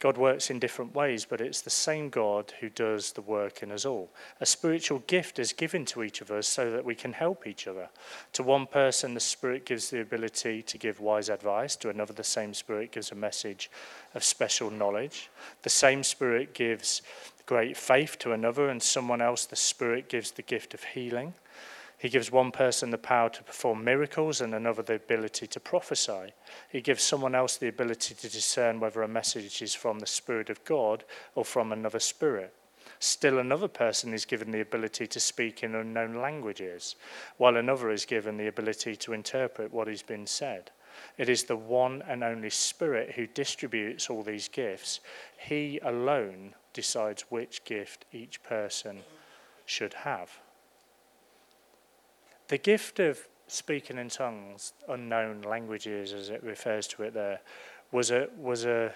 [0.00, 3.70] God works in different ways, but it's the same God who does the work in
[3.70, 4.10] us all.
[4.40, 7.66] A spiritual gift is given to each of us so that we can help each
[7.66, 7.88] other.
[8.32, 12.24] To one person, the Spirit gives the ability to give wise advice, to another, the
[12.24, 13.70] same Spirit gives a message
[14.14, 15.30] of special knowledge.
[15.62, 17.02] The same Spirit gives
[17.46, 21.34] great faith to another, and someone else, the Spirit gives the gift of healing.
[22.04, 26.34] He gives one person the power to perform miracles and another the ability to prophesy.
[26.68, 30.50] He gives someone else the ability to discern whether a message is from the Spirit
[30.50, 32.52] of God or from another spirit.
[32.98, 36.96] Still, another person is given the ability to speak in unknown languages,
[37.38, 40.72] while another is given the ability to interpret what has been said.
[41.16, 45.00] It is the one and only Spirit who distributes all these gifts.
[45.38, 49.04] He alone decides which gift each person
[49.64, 50.38] should have.
[52.48, 57.40] The gift of speaking in tongues, unknown languages, as it refers to it there,
[57.92, 58.92] was a, was a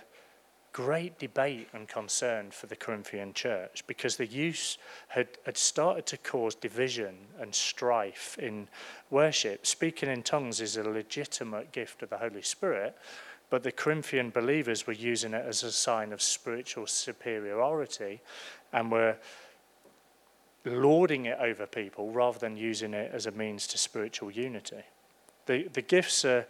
[0.73, 6.17] great debate and concern for the Corinthian church because the use had, had started to
[6.19, 8.69] cause division and strife in
[9.11, 9.67] worship.
[9.67, 12.97] Speaking in tongues is a legitimate gift of the Holy Spirit,
[13.51, 18.21] but the Corinthian believers were using it as a sign of spiritual superiority
[18.73, 19.17] and were
[20.71, 24.83] lording it over people rather than using it as a means to spiritual unity.
[25.47, 26.47] The, the gifts are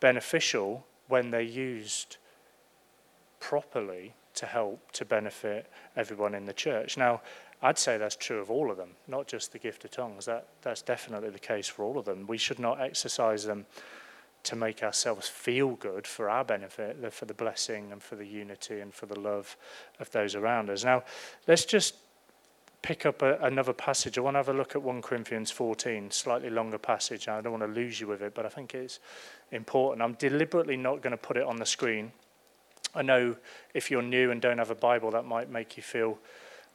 [0.00, 2.16] beneficial when they're used
[3.40, 6.96] properly to help to benefit everyone in the church.
[6.96, 7.20] Now,
[7.62, 10.24] I'd say that's true of all of them, not just the gift of tongues.
[10.24, 12.26] That, that's definitely the case for all of them.
[12.26, 13.66] We should not exercise them
[14.44, 18.80] to make ourselves feel good for our benefit, for the blessing and for the unity
[18.80, 19.56] and for the love
[20.00, 20.84] of those around us.
[20.84, 21.04] Now,
[21.46, 21.94] let's just
[22.82, 24.18] pick up a, another passage.
[24.18, 27.28] I want to have a look at 1 Corinthians 14, slightly longer passage.
[27.28, 28.98] I don't want to lose you with it, but I think it's
[29.52, 30.02] important.
[30.02, 32.12] I'm deliberately not going to put it on the screen.
[32.94, 33.36] I know
[33.72, 36.18] if you're new and don't have a Bible, that might make you feel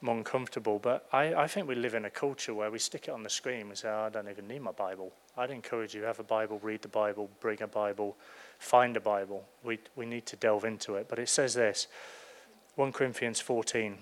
[0.02, 3.12] more uncomfortable, but I, I think we live in a culture where we stick it
[3.12, 5.12] on the screen and say, oh, I don't even need my Bible.
[5.36, 8.16] I'd encourage you, have a Bible, read the Bible, bring a Bible,
[8.60, 9.44] find a Bible.
[9.64, 11.08] We, we need to delve into it.
[11.10, 11.88] But it says this
[12.76, 13.98] 1 Corinthians 14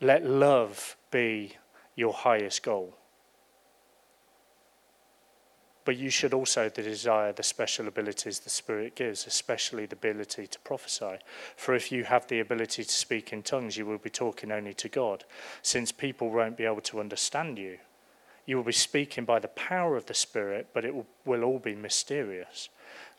[0.00, 1.56] let love be
[1.96, 2.94] your highest goal.
[5.84, 10.58] But you should also desire the special abilities the Spirit gives, especially the ability to
[10.60, 11.18] prophesy.
[11.56, 14.72] For if you have the ability to speak in tongues, you will be talking only
[14.74, 15.24] to God,
[15.60, 17.78] since people won't be able to understand you.
[18.46, 21.58] You will be speaking by the power of the Spirit, but it will, will all
[21.58, 22.70] be mysterious.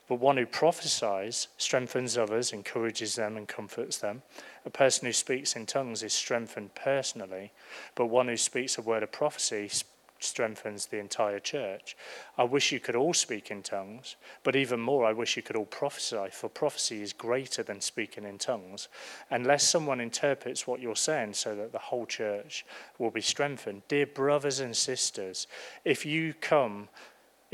[0.08, 4.22] But one who prophesies strengthens others, encourages them, and comforts them.
[4.66, 7.52] A person who speaks in tongues is strengthened personally,
[7.96, 9.70] but one who speaks a word of prophecy
[10.20, 11.96] strengthens the entire church.
[12.38, 15.56] I wish you could all speak in tongues, but even more, I wish you could
[15.56, 18.88] all prophesy, for prophecy is greater than speaking in tongues.
[19.30, 22.66] Unless someone interprets what you're saying so that the whole church
[22.98, 23.84] will be strengthened.
[23.88, 25.48] Dear brothers and sisters,
[25.84, 26.90] if you come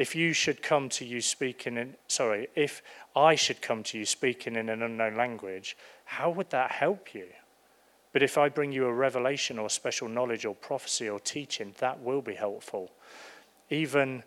[0.01, 2.81] if you should come to you speaking in, sorry, if
[3.15, 7.27] I should come to you speaking in an unknown language, how would that help you?
[8.11, 12.01] But if I bring you a revelation or special knowledge or prophecy or teaching, that
[12.01, 12.91] will be helpful.
[13.69, 14.23] Even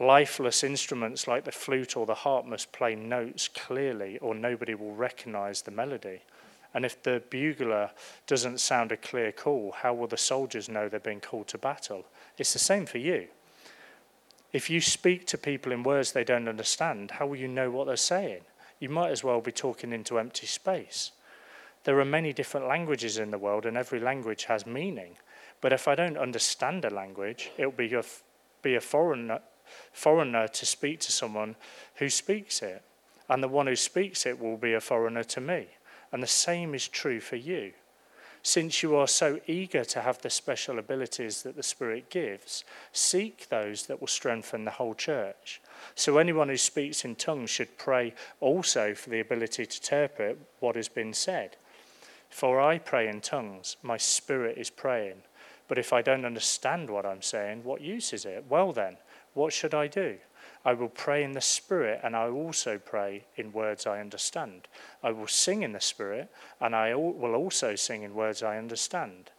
[0.00, 4.94] lifeless instruments like the flute or the harp must play notes clearly, or nobody will
[4.94, 6.22] recognize the melody.
[6.72, 7.90] And if the bugler
[8.26, 12.06] doesn't sound a clear call, how will the soldiers know they're being called to battle?
[12.38, 13.28] It's the same for you.
[14.52, 17.86] If you speak to people in words they don't understand, how will you know what
[17.86, 18.42] they're saying?
[18.80, 21.10] You might as well be talking into empty space.
[21.84, 25.16] There are many different languages in the world, and every language has meaning.
[25.60, 28.04] But if I don't understand a language, it will be a,
[28.62, 29.40] be a foreigner,
[29.92, 31.56] foreigner to speak to someone
[31.96, 32.82] who speaks it.
[33.28, 35.68] And the one who speaks it will be a foreigner to me.
[36.12, 37.72] And the same is true for you.
[38.42, 43.48] Since you are so eager to have the special abilities that the Spirit gives, seek
[43.48, 45.60] those that will strengthen the whole church.
[45.94, 50.76] So, anyone who speaks in tongues should pray also for the ability to interpret what
[50.76, 51.56] has been said.
[52.30, 55.22] For I pray in tongues, my spirit is praying.
[55.66, 58.44] But if I don't understand what I'm saying, what use is it?
[58.48, 58.96] Well, then,
[59.34, 60.18] what should I do?
[60.68, 64.68] I will pray in the Spirit, and I also pray in words I understand.
[65.02, 69.30] I will sing in the Spirit, and I will also sing in words I understand.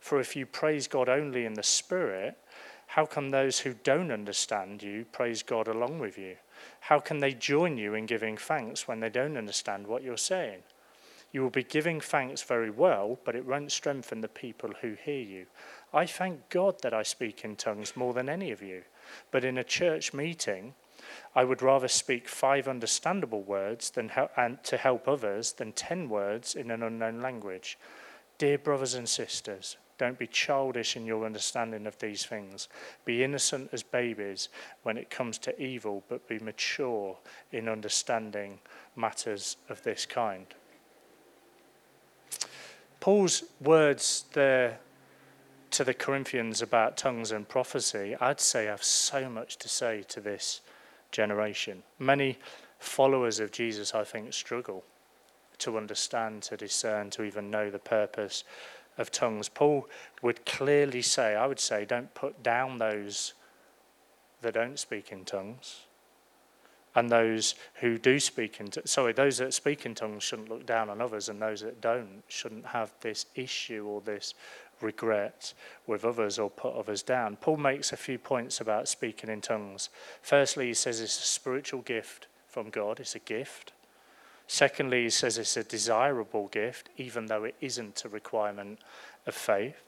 [0.00, 2.38] For if you praise God only in the Spirit,
[2.86, 6.36] how can those who don't understand you praise God along with you?
[6.80, 10.62] How can they join you in giving thanks when they don't understand what you're saying?
[11.32, 15.20] You will be giving thanks very well, but it won't strengthen the people who hear
[15.20, 15.44] you.
[15.92, 18.84] I thank God that I speak in tongues more than any of you.
[19.30, 20.74] But in a church meeting,
[21.34, 26.54] I would rather speak five understandable words than and to help others than ten words
[26.54, 27.78] in an unknown language.
[28.38, 32.68] Dear brothers and sisters, don't be childish in your understanding of these things.
[33.04, 34.48] Be innocent as babies
[34.84, 37.16] when it comes to evil, but be mature
[37.50, 38.60] in understanding
[38.94, 40.46] matters of this kind.
[43.00, 44.78] Paul's words there
[45.78, 50.02] to the Corinthians about tongues and prophecy, I'd say I have so much to say
[50.08, 50.60] to this
[51.12, 51.84] generation.
[52.00, 52.36] Many
[52.80, 54.82] followers of Jesus, I think, struggle
[55.58, 58.42] to understand, to discern, to even know the purpose
[58.96, 59.48] of tongues.
[59.48, 59.88] Paul
[60.20, 63.34] would clearly say, I would say, don't put down those
[64.40, 65.82] that don't speak in tongues.
[66.96, 70.90] And those who do speak in, sorry, those that speak in tongues shouldn't look down
[70.90, 74.34] on others, and those that don't shouldn't have this issue or this
[74.80, 75.54] regret
[75.86, 77.36] with others or put others down.
[77.36, 79.90] Paul makes a few points about speaking in tongues.
[80.22, 83.72] Firstly, he says it's a spiritual gift from God, it's a gift.
[84.46, 88.78] Secondly, he says it's a desirable gift, even though it isn't a requirement
[89.26, 89.82] of faith.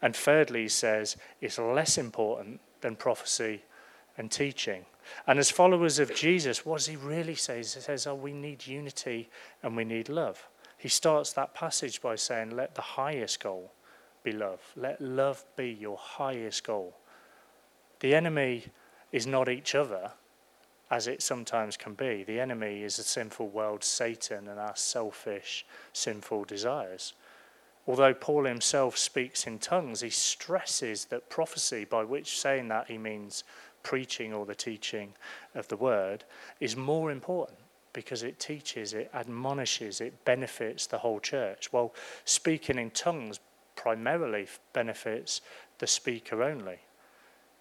[0.00, 3.62] And thirdly, he says it's less important than prophecy
[4.16, 4.86] and teaching.
[5.26, 7.58] And as followers of Jesus, what does he really say?
[7.58, 9.28] He says, Oh, we need unity
[9.62, 10.48] and we need love.
[10.78, 13.70] He starts that passage by saying, Let the highest goal
[14.26, 14.60] be love.
[14.74, 16.96] Let love be your highest goal.
[18.00, 18.64] The enemy
[19.12, 20.10] is not each other,
[20.90, 22.24] as it sometimes can be.
[22.24, 27.12] The enemy is the sinful world, Satan, and our selfish, sinful desires.
[27.86, 32.98] Although Paul himself speaks in tongues, he stresses that prophecy, by which saying that he
[32.98, 33.44] means
[33.84, 35.14] preaching or the teaching
[35.54, 36.24] of the word,
[36.58, 37.60] is more important
[37.92, 41.72] because it teaches, it admonishes, it benefits the whole church.
[41.72, 43.38] Well, speaking in tongues
[43.76, 45.40] primarily benefits
[45.78, 46.78] the speaker only.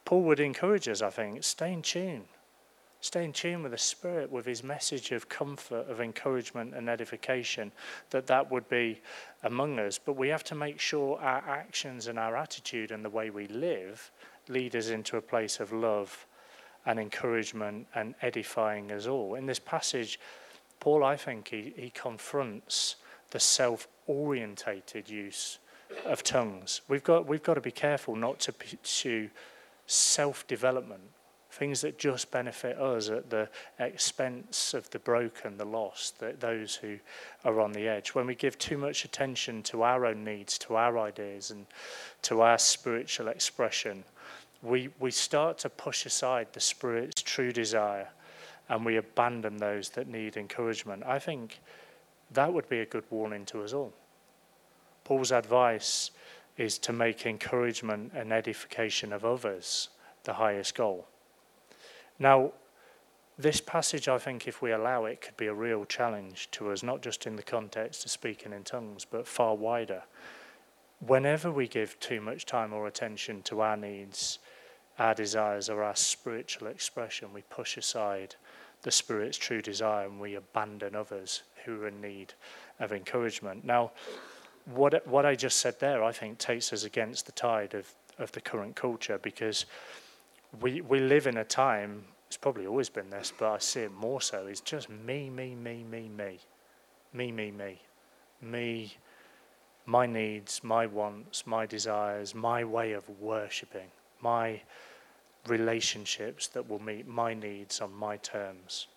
[0.05, 2.25] Paul would encourage us, I think, stay in tune.
[3.01, 7.71] Stay in tune with the Spirit, with his message of comfort, of encouragement and edification,
[8.09, 8.99] that that would be
[9.43, 9.99] among us.
[10.03, 13.47] But we have to make sure our actions and our attitude and the way we
[13.47, 14.11] live
[14.47, 16.25] lead us into a place of love
[16.85, 19.35] and encouragement and edifying us all.
[19.35, 20.19] In this passage,
[20.79, 22.95] Paul, I think, he, he confronts
[23.31, 25.59] the self orientated use
[26.05, 26.81] of tongues.
[26.87, 29.29] We've got, we've got to be careful not to pursue
[29.87, 31.01] self development,
[31.51, 36.75] things that just benefit us at the expense of the broken, the lost, the, those
[36.75, 36.97] who
[37.43, 38.09] are on the edge.
[38.09, 41.65] When we give too much attention to our own needs, to our ideas, and
[42.23, 44.03] to our spiritual expression,
[44.61, 48.07] we, we start to push aside the Spirit's true desire
[48.69, 51.03] and we abandon those that need encouragement.
[51.05, 51.59] I think
[52.31, 53.93] that would be a good warning to us all.
[55.05, 56.11] Paul's advice
[56.57, 59.89] is to make encouragement and edification of others
[60.23, 61.07] the highest goal.
[62.19, 62.51] Now,
[63.37, 66.83] this passage, I think, if we allow it, could be a real challenge to us,
[66.83, 70.03] not just in the context of speaking in tongues, but far wider.
[71.05, 74.39] Whenever we give too much time or attention to our needs,
[74.97, 78.35] our desires, or our spiritual expression, we push aside
[78.83, 82.33] the Spirit's true desire and we abandon others who are in need
[82.79, 83.65] of encouragement.
[83.65, 83.91] Now,
[84.65, 88.31] what, what I just said there, I think, takes us against the tide of, of
[88.31, 89.65] the current culture because
[90.61, 93.93] we, we live in a time, it's probably always been this, but I see it
[93.93, 96.39] more so, it's just me, me, me, me, me,
[97.13, 97.81] me, me, me,
[98.41, 98.97] me,
[99.85, 103.89] my needs, my wants, my desires, my way of worshipping,
[104.21, 104.61] my
[105.47, 108.87] relationships that will meet my needs on my terms.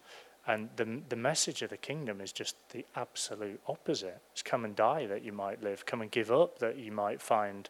[0.48, 4.18] And the, the message of the kingdom is just the absolute opposite.
[4.32, 7.20] It's come and die that you might live, come and give up that you might
[7.20, 7.68] find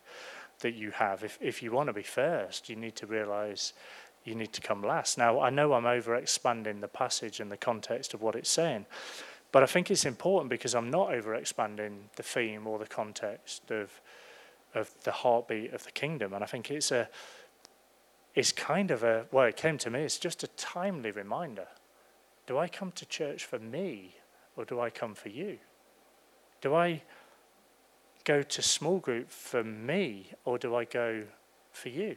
[0.61, 1.25] that you have.
[1.25, 3.73] If, if you want to be first, you need to realize
[4.25, 5.19] you need to come last.
[5.19, 8.87] Now, I know I'm over expanding the passage and the context of what it's saying,
[9.51, 13.73] but I think it's important because I'm not over expanding the theme or the context
[13.73, 14.01] of,
[14.73, 16.33] of the heartbeat of the kingdom.
[16.33, 17.09] And I think it's a,
[18.37, 21.67] it's kind of a, well, it came to me, it's just a timely reminder
[22.49, 24.15] do I come to church for me
[24.57, 25.59] or do I come for you?
[26.63, 27.03] Do I
[28.25, 31.25] go to small group for me or do I go
[31.73, 32.17] for you?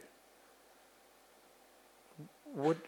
[2.54, 2.78] Would,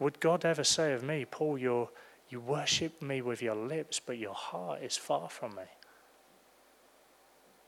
[0.00, 1.88] would God ever say of me, Paul, you
[2.28, 5.62] you worship me with your lips, but your heart is far from me?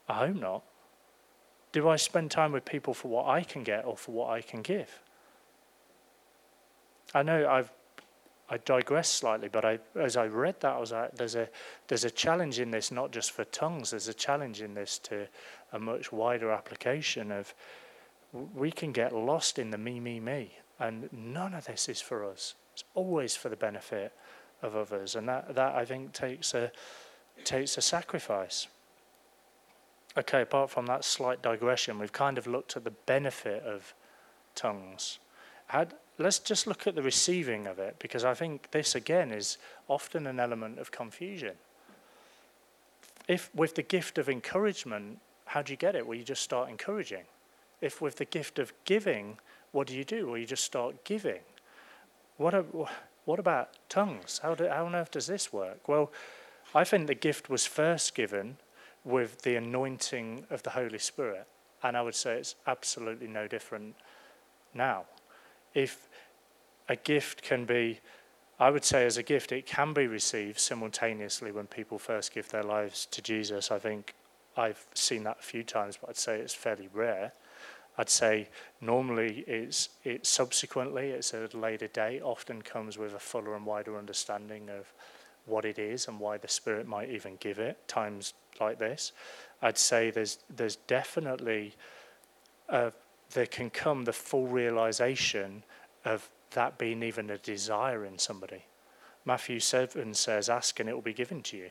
[0.08, 0.64] I hope not.
[1.70, 4.40] Do I spend time with people for what I can get or for what I
[4.40, 5.00] can give?
[7.14, 7.70] I know I've
[8.50, 11.48] I digress slightly, but I, as I read that, I was like, there's a,
[11.86, 15.26] there's a challenge in this, not just for tongues, there's a challenge in this to
[15.72, 17.54] a much wider application of
[18.32, 20.52] we can get lost in the me, me, me.
[20.80, 22.54] And none of this is for us.
[22.72, 24.12] It's always for the benefit
[24.62, 25.16] of others.
[25.16, 26.70] And that, that I think takes a,
[27.44, 28.68] takes a sacrifice.
[30.16, 33.94] Okay, apart from that slight digression, we've kind of looked at the benefit of
[34.54, 35.18] tongues.
[36.18, 39.56] Let's just look at the receiving of it, because I think this again is
[39.86, 41.54] often an element of confusion.
[43.28, 46.06] If with the gift of encouragement, how do you get it?
[46.06, 47.24] Well, you just start encouraging.
[47.80, 49.38] If with the gift of giving,
[49.72, 50.26] what do you do?
[50.26, 51.40] Well, you just start giving.
[52.36, 52.64] What, a,
[53.24, 54.40] what about tongues?
[54.42, 55.88] How, do, how on earth does this work?
[55.88, 56.10] Well,
[56.74, 58.56] I think the gift was first given
[59.04, 61.46] with the anointing of the Holy Spirit,
[61.82, 63.94] and I would say it's absolutely no different
[64.74, 65.04] now
[65.74, 66.07] if
[66.88, 68.00] a gift can be,
[68.58, 72.48] I would say, as a gift, it can be received simultaneously when people first give
[72.48, 73.70] their lives to Jesus.
[73.70, 74.14] I think
[74.56, 77.32] I've seen that a few times, but I'd say it's fairly rare.
[77.96, 78.48] I'd say
[78.80, 83.98] normally it's, it's subsequently, it's a later date, often comes with a fuller and wider
[83.98, 84.92] understanding of
[85.46, 89.12] what it is and why the Spirit might even give it, times like this.
[89.62, 91.74] I'd say there's, there's definitely
[92.68, 92.92] a
[93.32, 95.62] there can come the full realization
[96.04, 98.64] of that being even a desire in somebody.
[99.24, 101.70] Matthew 7 says, Ask and it will be given to you.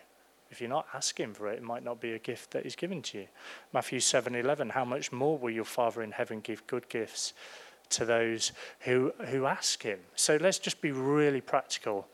[0.50, 3.02] If you're not asking for it, it might not be a gift that is given
[3.04, 3.28] to you.
[3.74, 7.34] Matthew 7:11, how much more will your Father in heaven give good gifts
[7.90, 8.52] to those
[8.82, 10.00] who who ask him?
[10.16, 12.08] So let's just be really practical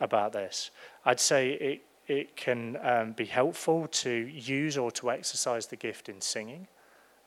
[0.00, 0.70] about this.
[1.04, 6.08] I'd say it it can um, be helpful to use or to exercise the gift
[6.08, 6.68] in singing.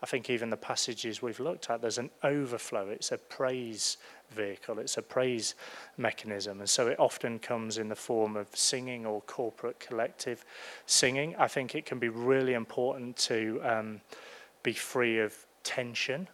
[0.01, 2.87] I think even the passages we've looked at, there's an overflow.
[2.87, 3.97] It's a praise
[4.31, 5.55] vehicle, it's a praise
[5.97, 6.59] mechanism.
[6.59, 10.45] And so it often comes in the form of singing or corporate collective
[10.85, 11.35] singing.
[11.37, 14.01] I think it can be really important to um,
[14.63, 16.27] be free of tension.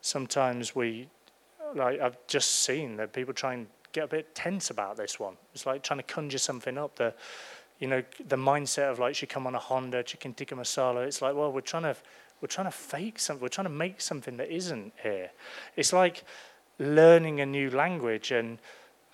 [0.00, 1.08] Sometimes we,
[1.74, 5.36] like I've just seen that people try and get a bit tense about this one.
[5.54, 6.96] It's like trying to conjure something up.
[6.96, 7.14] The,
[7.78, 11.06] you know, the mindset of like, she come on a Honda, chicken tikka masala.
[11.06, 11.96] It's like, well, we're trying to
[12.40, 13.42] we're trying to fake something.
[13.42, 15.30] We're trying to make something that isn't here.
[15.76, 16.24] It's like
[16.78, 18.58] learning a new language, and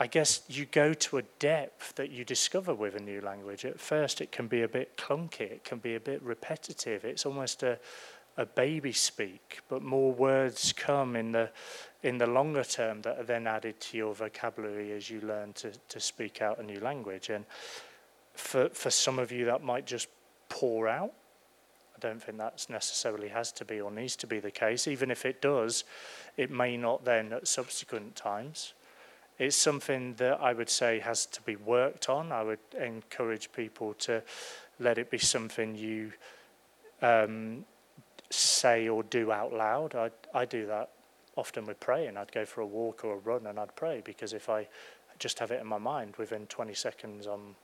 [0.01, 3.65] I guess you go to a depth that you discover with a new language.
[3.65, 7.05] At first, it can be a bit clunky, it can be a bit repetitive.
[7.05, 7.79] It's almost a,
[8.37, 11.51] a baby speak, but more words come in the
[12.03, 15.71] in the longer term that are then added to your vocabulary as you learn to,
[15.89, 17.31] to speak out a new language.
[17.31, 17.45] And
[18.35, 20.09] for, for some of you, that might just
[20.49, 21.13] pour out
[22.03, 24.89] don't think that necessarily has to be or needs to be the case.
[24.89, 25.85] Even if it does,
[26.37, 28.75] it may not then at subsequent times.
[29.39, 32.33] It's something that I would say has to be worked on.
[32.33, 34.23] I would encourage people to
[34.79, 36.13] let it be something you
[37.01, 37.65] um,
[38.31, 39.95] say or do out loud.
[39.95, 40.91] I, I do that
[41.37, 42.17] often with praying.
[42.17, 44.69] I'd go for a walk or a run and I'd pray because if I
[45.19, 47.55] just have it in my mind within 20 seconds, I'm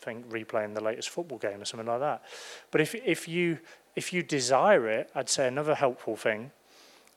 [0.00, 2.22] think replaying the latest football game or something like that.
[2.70, 3.58] But if if you
[3.96, 6.52] if you desire it, I'd say another helpful thing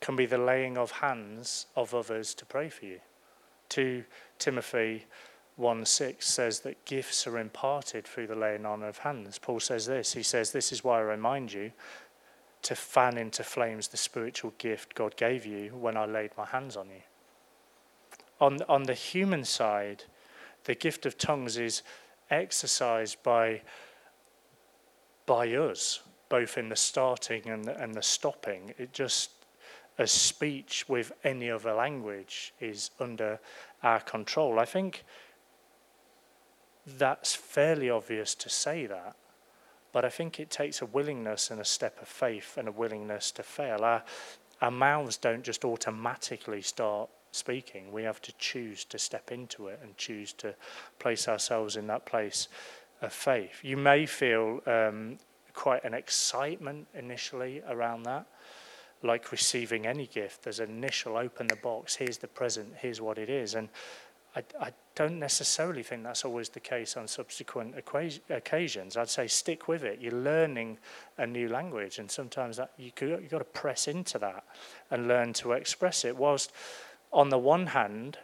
[0.02, 3.00] can be the laying of hands of others to pray for you.
[3.70, 4.04] 2
[4.38, 5.06] Timothy
[5.56, 9.40] 1 6 says that gifts are imparted through the laying on of hands.
[9.40, 10.14] Paul says this.
[10.14, 11.72] He says, This is why I remind you
[12.64, 16.76] to fan into flames the spiritual gift God gave you when I laid my hands
[16.76, 17.02] on you.
[18.42, 20.06] On, on the human side,
[20.64, 21.84] the gift of tongues is
[22.34, 23.62] exercised by
[25.26, 28.74] by us, both in the starting and the, and the stopping.
[28.78, 29.32] It just,
[29.98, 33.40] a speech with any other language is under
[33.84, 34.60] our control.
[34.60, 35.04] I think
[36.86, 39.16] that's fairly obvious to say that,
[39.92, 43.32] but I think it takes a willingness and a step of faith and a willingness
[43.34, 43.84] to fail.
[43.84, 44.04] Our,
[44.62, 47.92] our mouths don't just automatically start speaking.
[47.92, 50.56] We have to choose to step into it and choose to
[51.00, 52.48] place ourselves in that place
[53.02, 53.60] of faith.
[53.64, 55.18] You may feel um,
[55.54, 58.26] quite an excitement initially around that,
[59.02, 60.44] like receiving any gift.
[60.44, 63.56] There's an initial open the box, here's the present, here's what it is.
[63.56, 63.70] And
[64.36, 67.76] I, I don't necessarily think that's always the case on subsequent
[68.30, 68.98] occasions.
[68.98, 70.00] I'd say stick with it.
[70.02, 70.80] You're learning
[71.18, 74.44] a new language, and sometimes that you you've got to press into that
[74.90, 76.16] and learn to express it.
[76.16, 76.52] Whilst
[77.14, 78.18] on the one hand,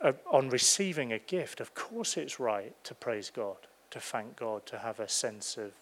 [0.00, 3.56] uh, on receiving a gift, of course it's right to praise God,
[3.90, 5.72] to thank God, to have a sense of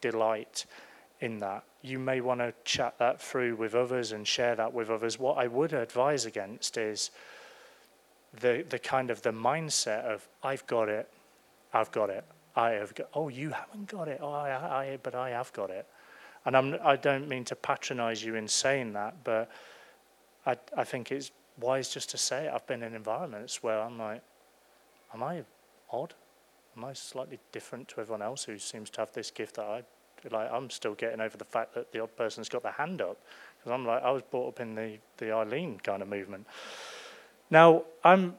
[0.00, 0.66] delight
[1.20, 1.64] in that.
[1.82, 5.18] You may want to chat that through with others and share that with others.
[5.18, 7.10] What I would advise against is
[8.40, 11.08] the, the kind of the mindset of, I've got it,
[11.72, 12.24] I've got it,
[12.54, 15.70] I have got, oh, you haven't got it, oh, I, I, but I have got
[15.70, 15.86] it.
[16.44, 19.50] And I'm, I don't mean to patronize you in saying that, but
[20.46, 21.30] I, I think it's
[21.60, 22.52] wise just to say it.
[22.54, 24.22] I've been in environments where I'm like,
[25.14, 25.44] am I
[25.90, 26.14] odd?
[26.76, 29.82] Am I slightly different to everyone else who seems to have this gift that I
[30.30, 30.50] like?
[30.52, 33.18] I'm still getting over the fact that the odd person's got their hand up
[33.58, 36.46] because I'm like I was brought up in the the Eileen kind of movement.
[37.50, 38.36] Now I'm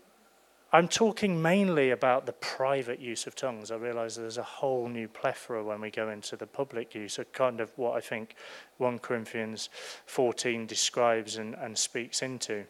[0.72, 3.72] I'm talking mainly about the private use of tongues.
[3.72, 7.32] I realize there's a whole new plethora when we go into the public use, of
[7.34, 8.36] kind of what I think
[8.78, 9.70] 1 Corinthians
[10.06, 12.66] 14 describes and, and speaks into.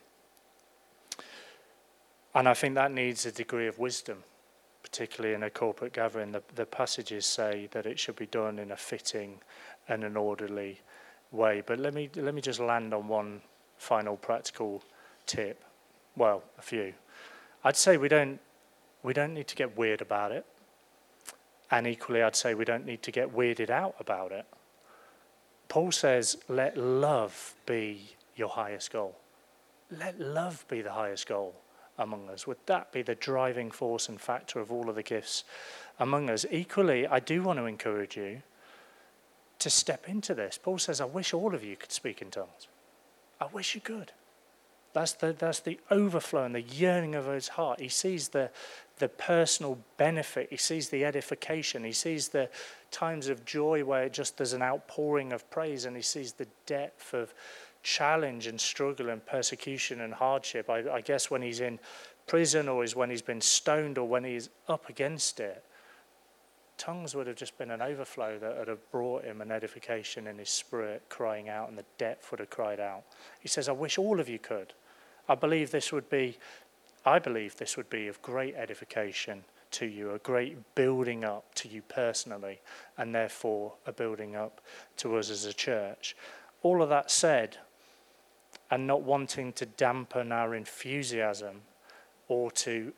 [2.36, 4.23] And I think that needs a degree of wisdom,
[4.84, 6.32] particularly in a corporate gathering.
[6.32, 9.39] The, the passages say that it should be done in a fitting
[9.88, 10.80] and an orderly
[11.32, 11.63] way.
[11.65, 13.41] But let me, let me just land on one
[13.77, 14.84] final practical
[15.25, 15.63] tip.
[16.15, 16.93] Well, a few.
[17.63, 18.39] I'd say we don't,
[19.01, 20.45] we don't need to get weird about it.
[21.71, 24.45] And equally, I'd say we don't need to get weirded out about it.
[25.67, 29.15] Paul says, let love be your highest goal.
[29.91, 31.55] Let love be the highest goal
[32.00, 32.47] among us?
[32.47, 35.43] Would that be the driving force and factor of all of the gifts
[36.00, 36.45] among us?
[36.50, 38.41] Equally, I do want to encourage you
[39.60, 40.58] to step into this.
[40.58, 42.68] Paul says, I wish all of you could speak in tongues.
[43.39, 44.12] I wish you could.
[44.93, 47.80] That's the, that's the overflow and the yearning of his heart.
[47.80, 48.50] He sees the,
[48.97, 50.47] the personal benefit.
[50.50, 51.84] He sees the edification.
[51.84, 52.50] He sees the
[52.89, 57.14] times of joy where just there's an outpouring of praise, and he sees the depth
[57.14, 57.34] of
[57.84, 60.69] challenge and struggle and persecution and hardship.
[60.69, 61.80] I, I guess when he's in
[62.27, 65.63] prison or is when he's been stoned or when he's up against it,
[66.77, 70.38] tongues would have just been an overflow that would have brought him an edification in
[70.38, 73.03] his spirit, crying out, and the depth would have cried out.
[73.39, 74.73] He says, I wish all of you could.
[75.27, 76.38] I believe this would be,
[77.05, 81.67] I believe this would be of great edification to you, a great building up to
[81.67, 82.59] you personally,
[82.97, 84.61] and therefore a building up
[84.97, 86.15] to us as a church.
[86.63, 87.57] All of that said,
[88.72, 91.61] and not wanting to dampen our enthusiasm
[92.28, 92.93] or to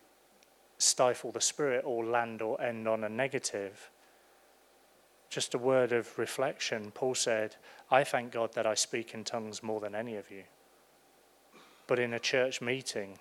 [0.78, 3.90] stifle the spirit or land or end on a negative.
[5.30, 6.90] Just a word of reflection.
[6.90, 7.56] Paul said,
[7.90, 10.42] I thank God that I speak in tongues more than any of you.
[11.86, 13.18] But in a church meeting,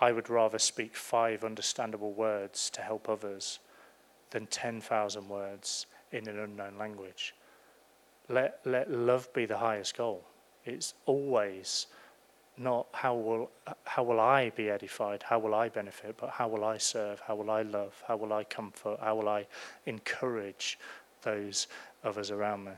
[0.00, 3.58] I would rather speak five understandable words to help others
[4.30, 7.34] than 10,000 words in an unknown language.
[8.28, 10.24] Let, let love be the highest goal.
[10.66, 11.86] It's always
[12.58, 13.50] not how will,
[13.84, 17.36] how will I be edified, how will I benefit, but how will I serve, how
[17.36, 19.46] will I love, how will I comfort, how will I
[19.84, 20.78] encourage
[21.22, 21.66] those
[22.16, 22.72] us around me.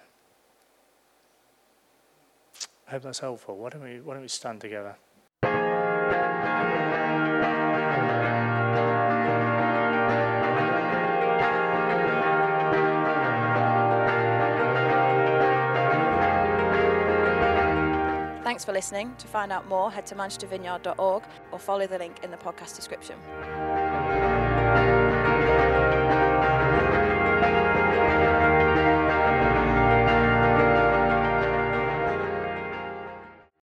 [2.87, 3.57] I hope that's helpful.
[3.59, 4.97] Why don't we, why don't we stand together?
[18.59, 19.15] Thanks for listening.
[19.19, 23.15] To find out more, head to manchestervineyard.org or follow the link in the podcast description.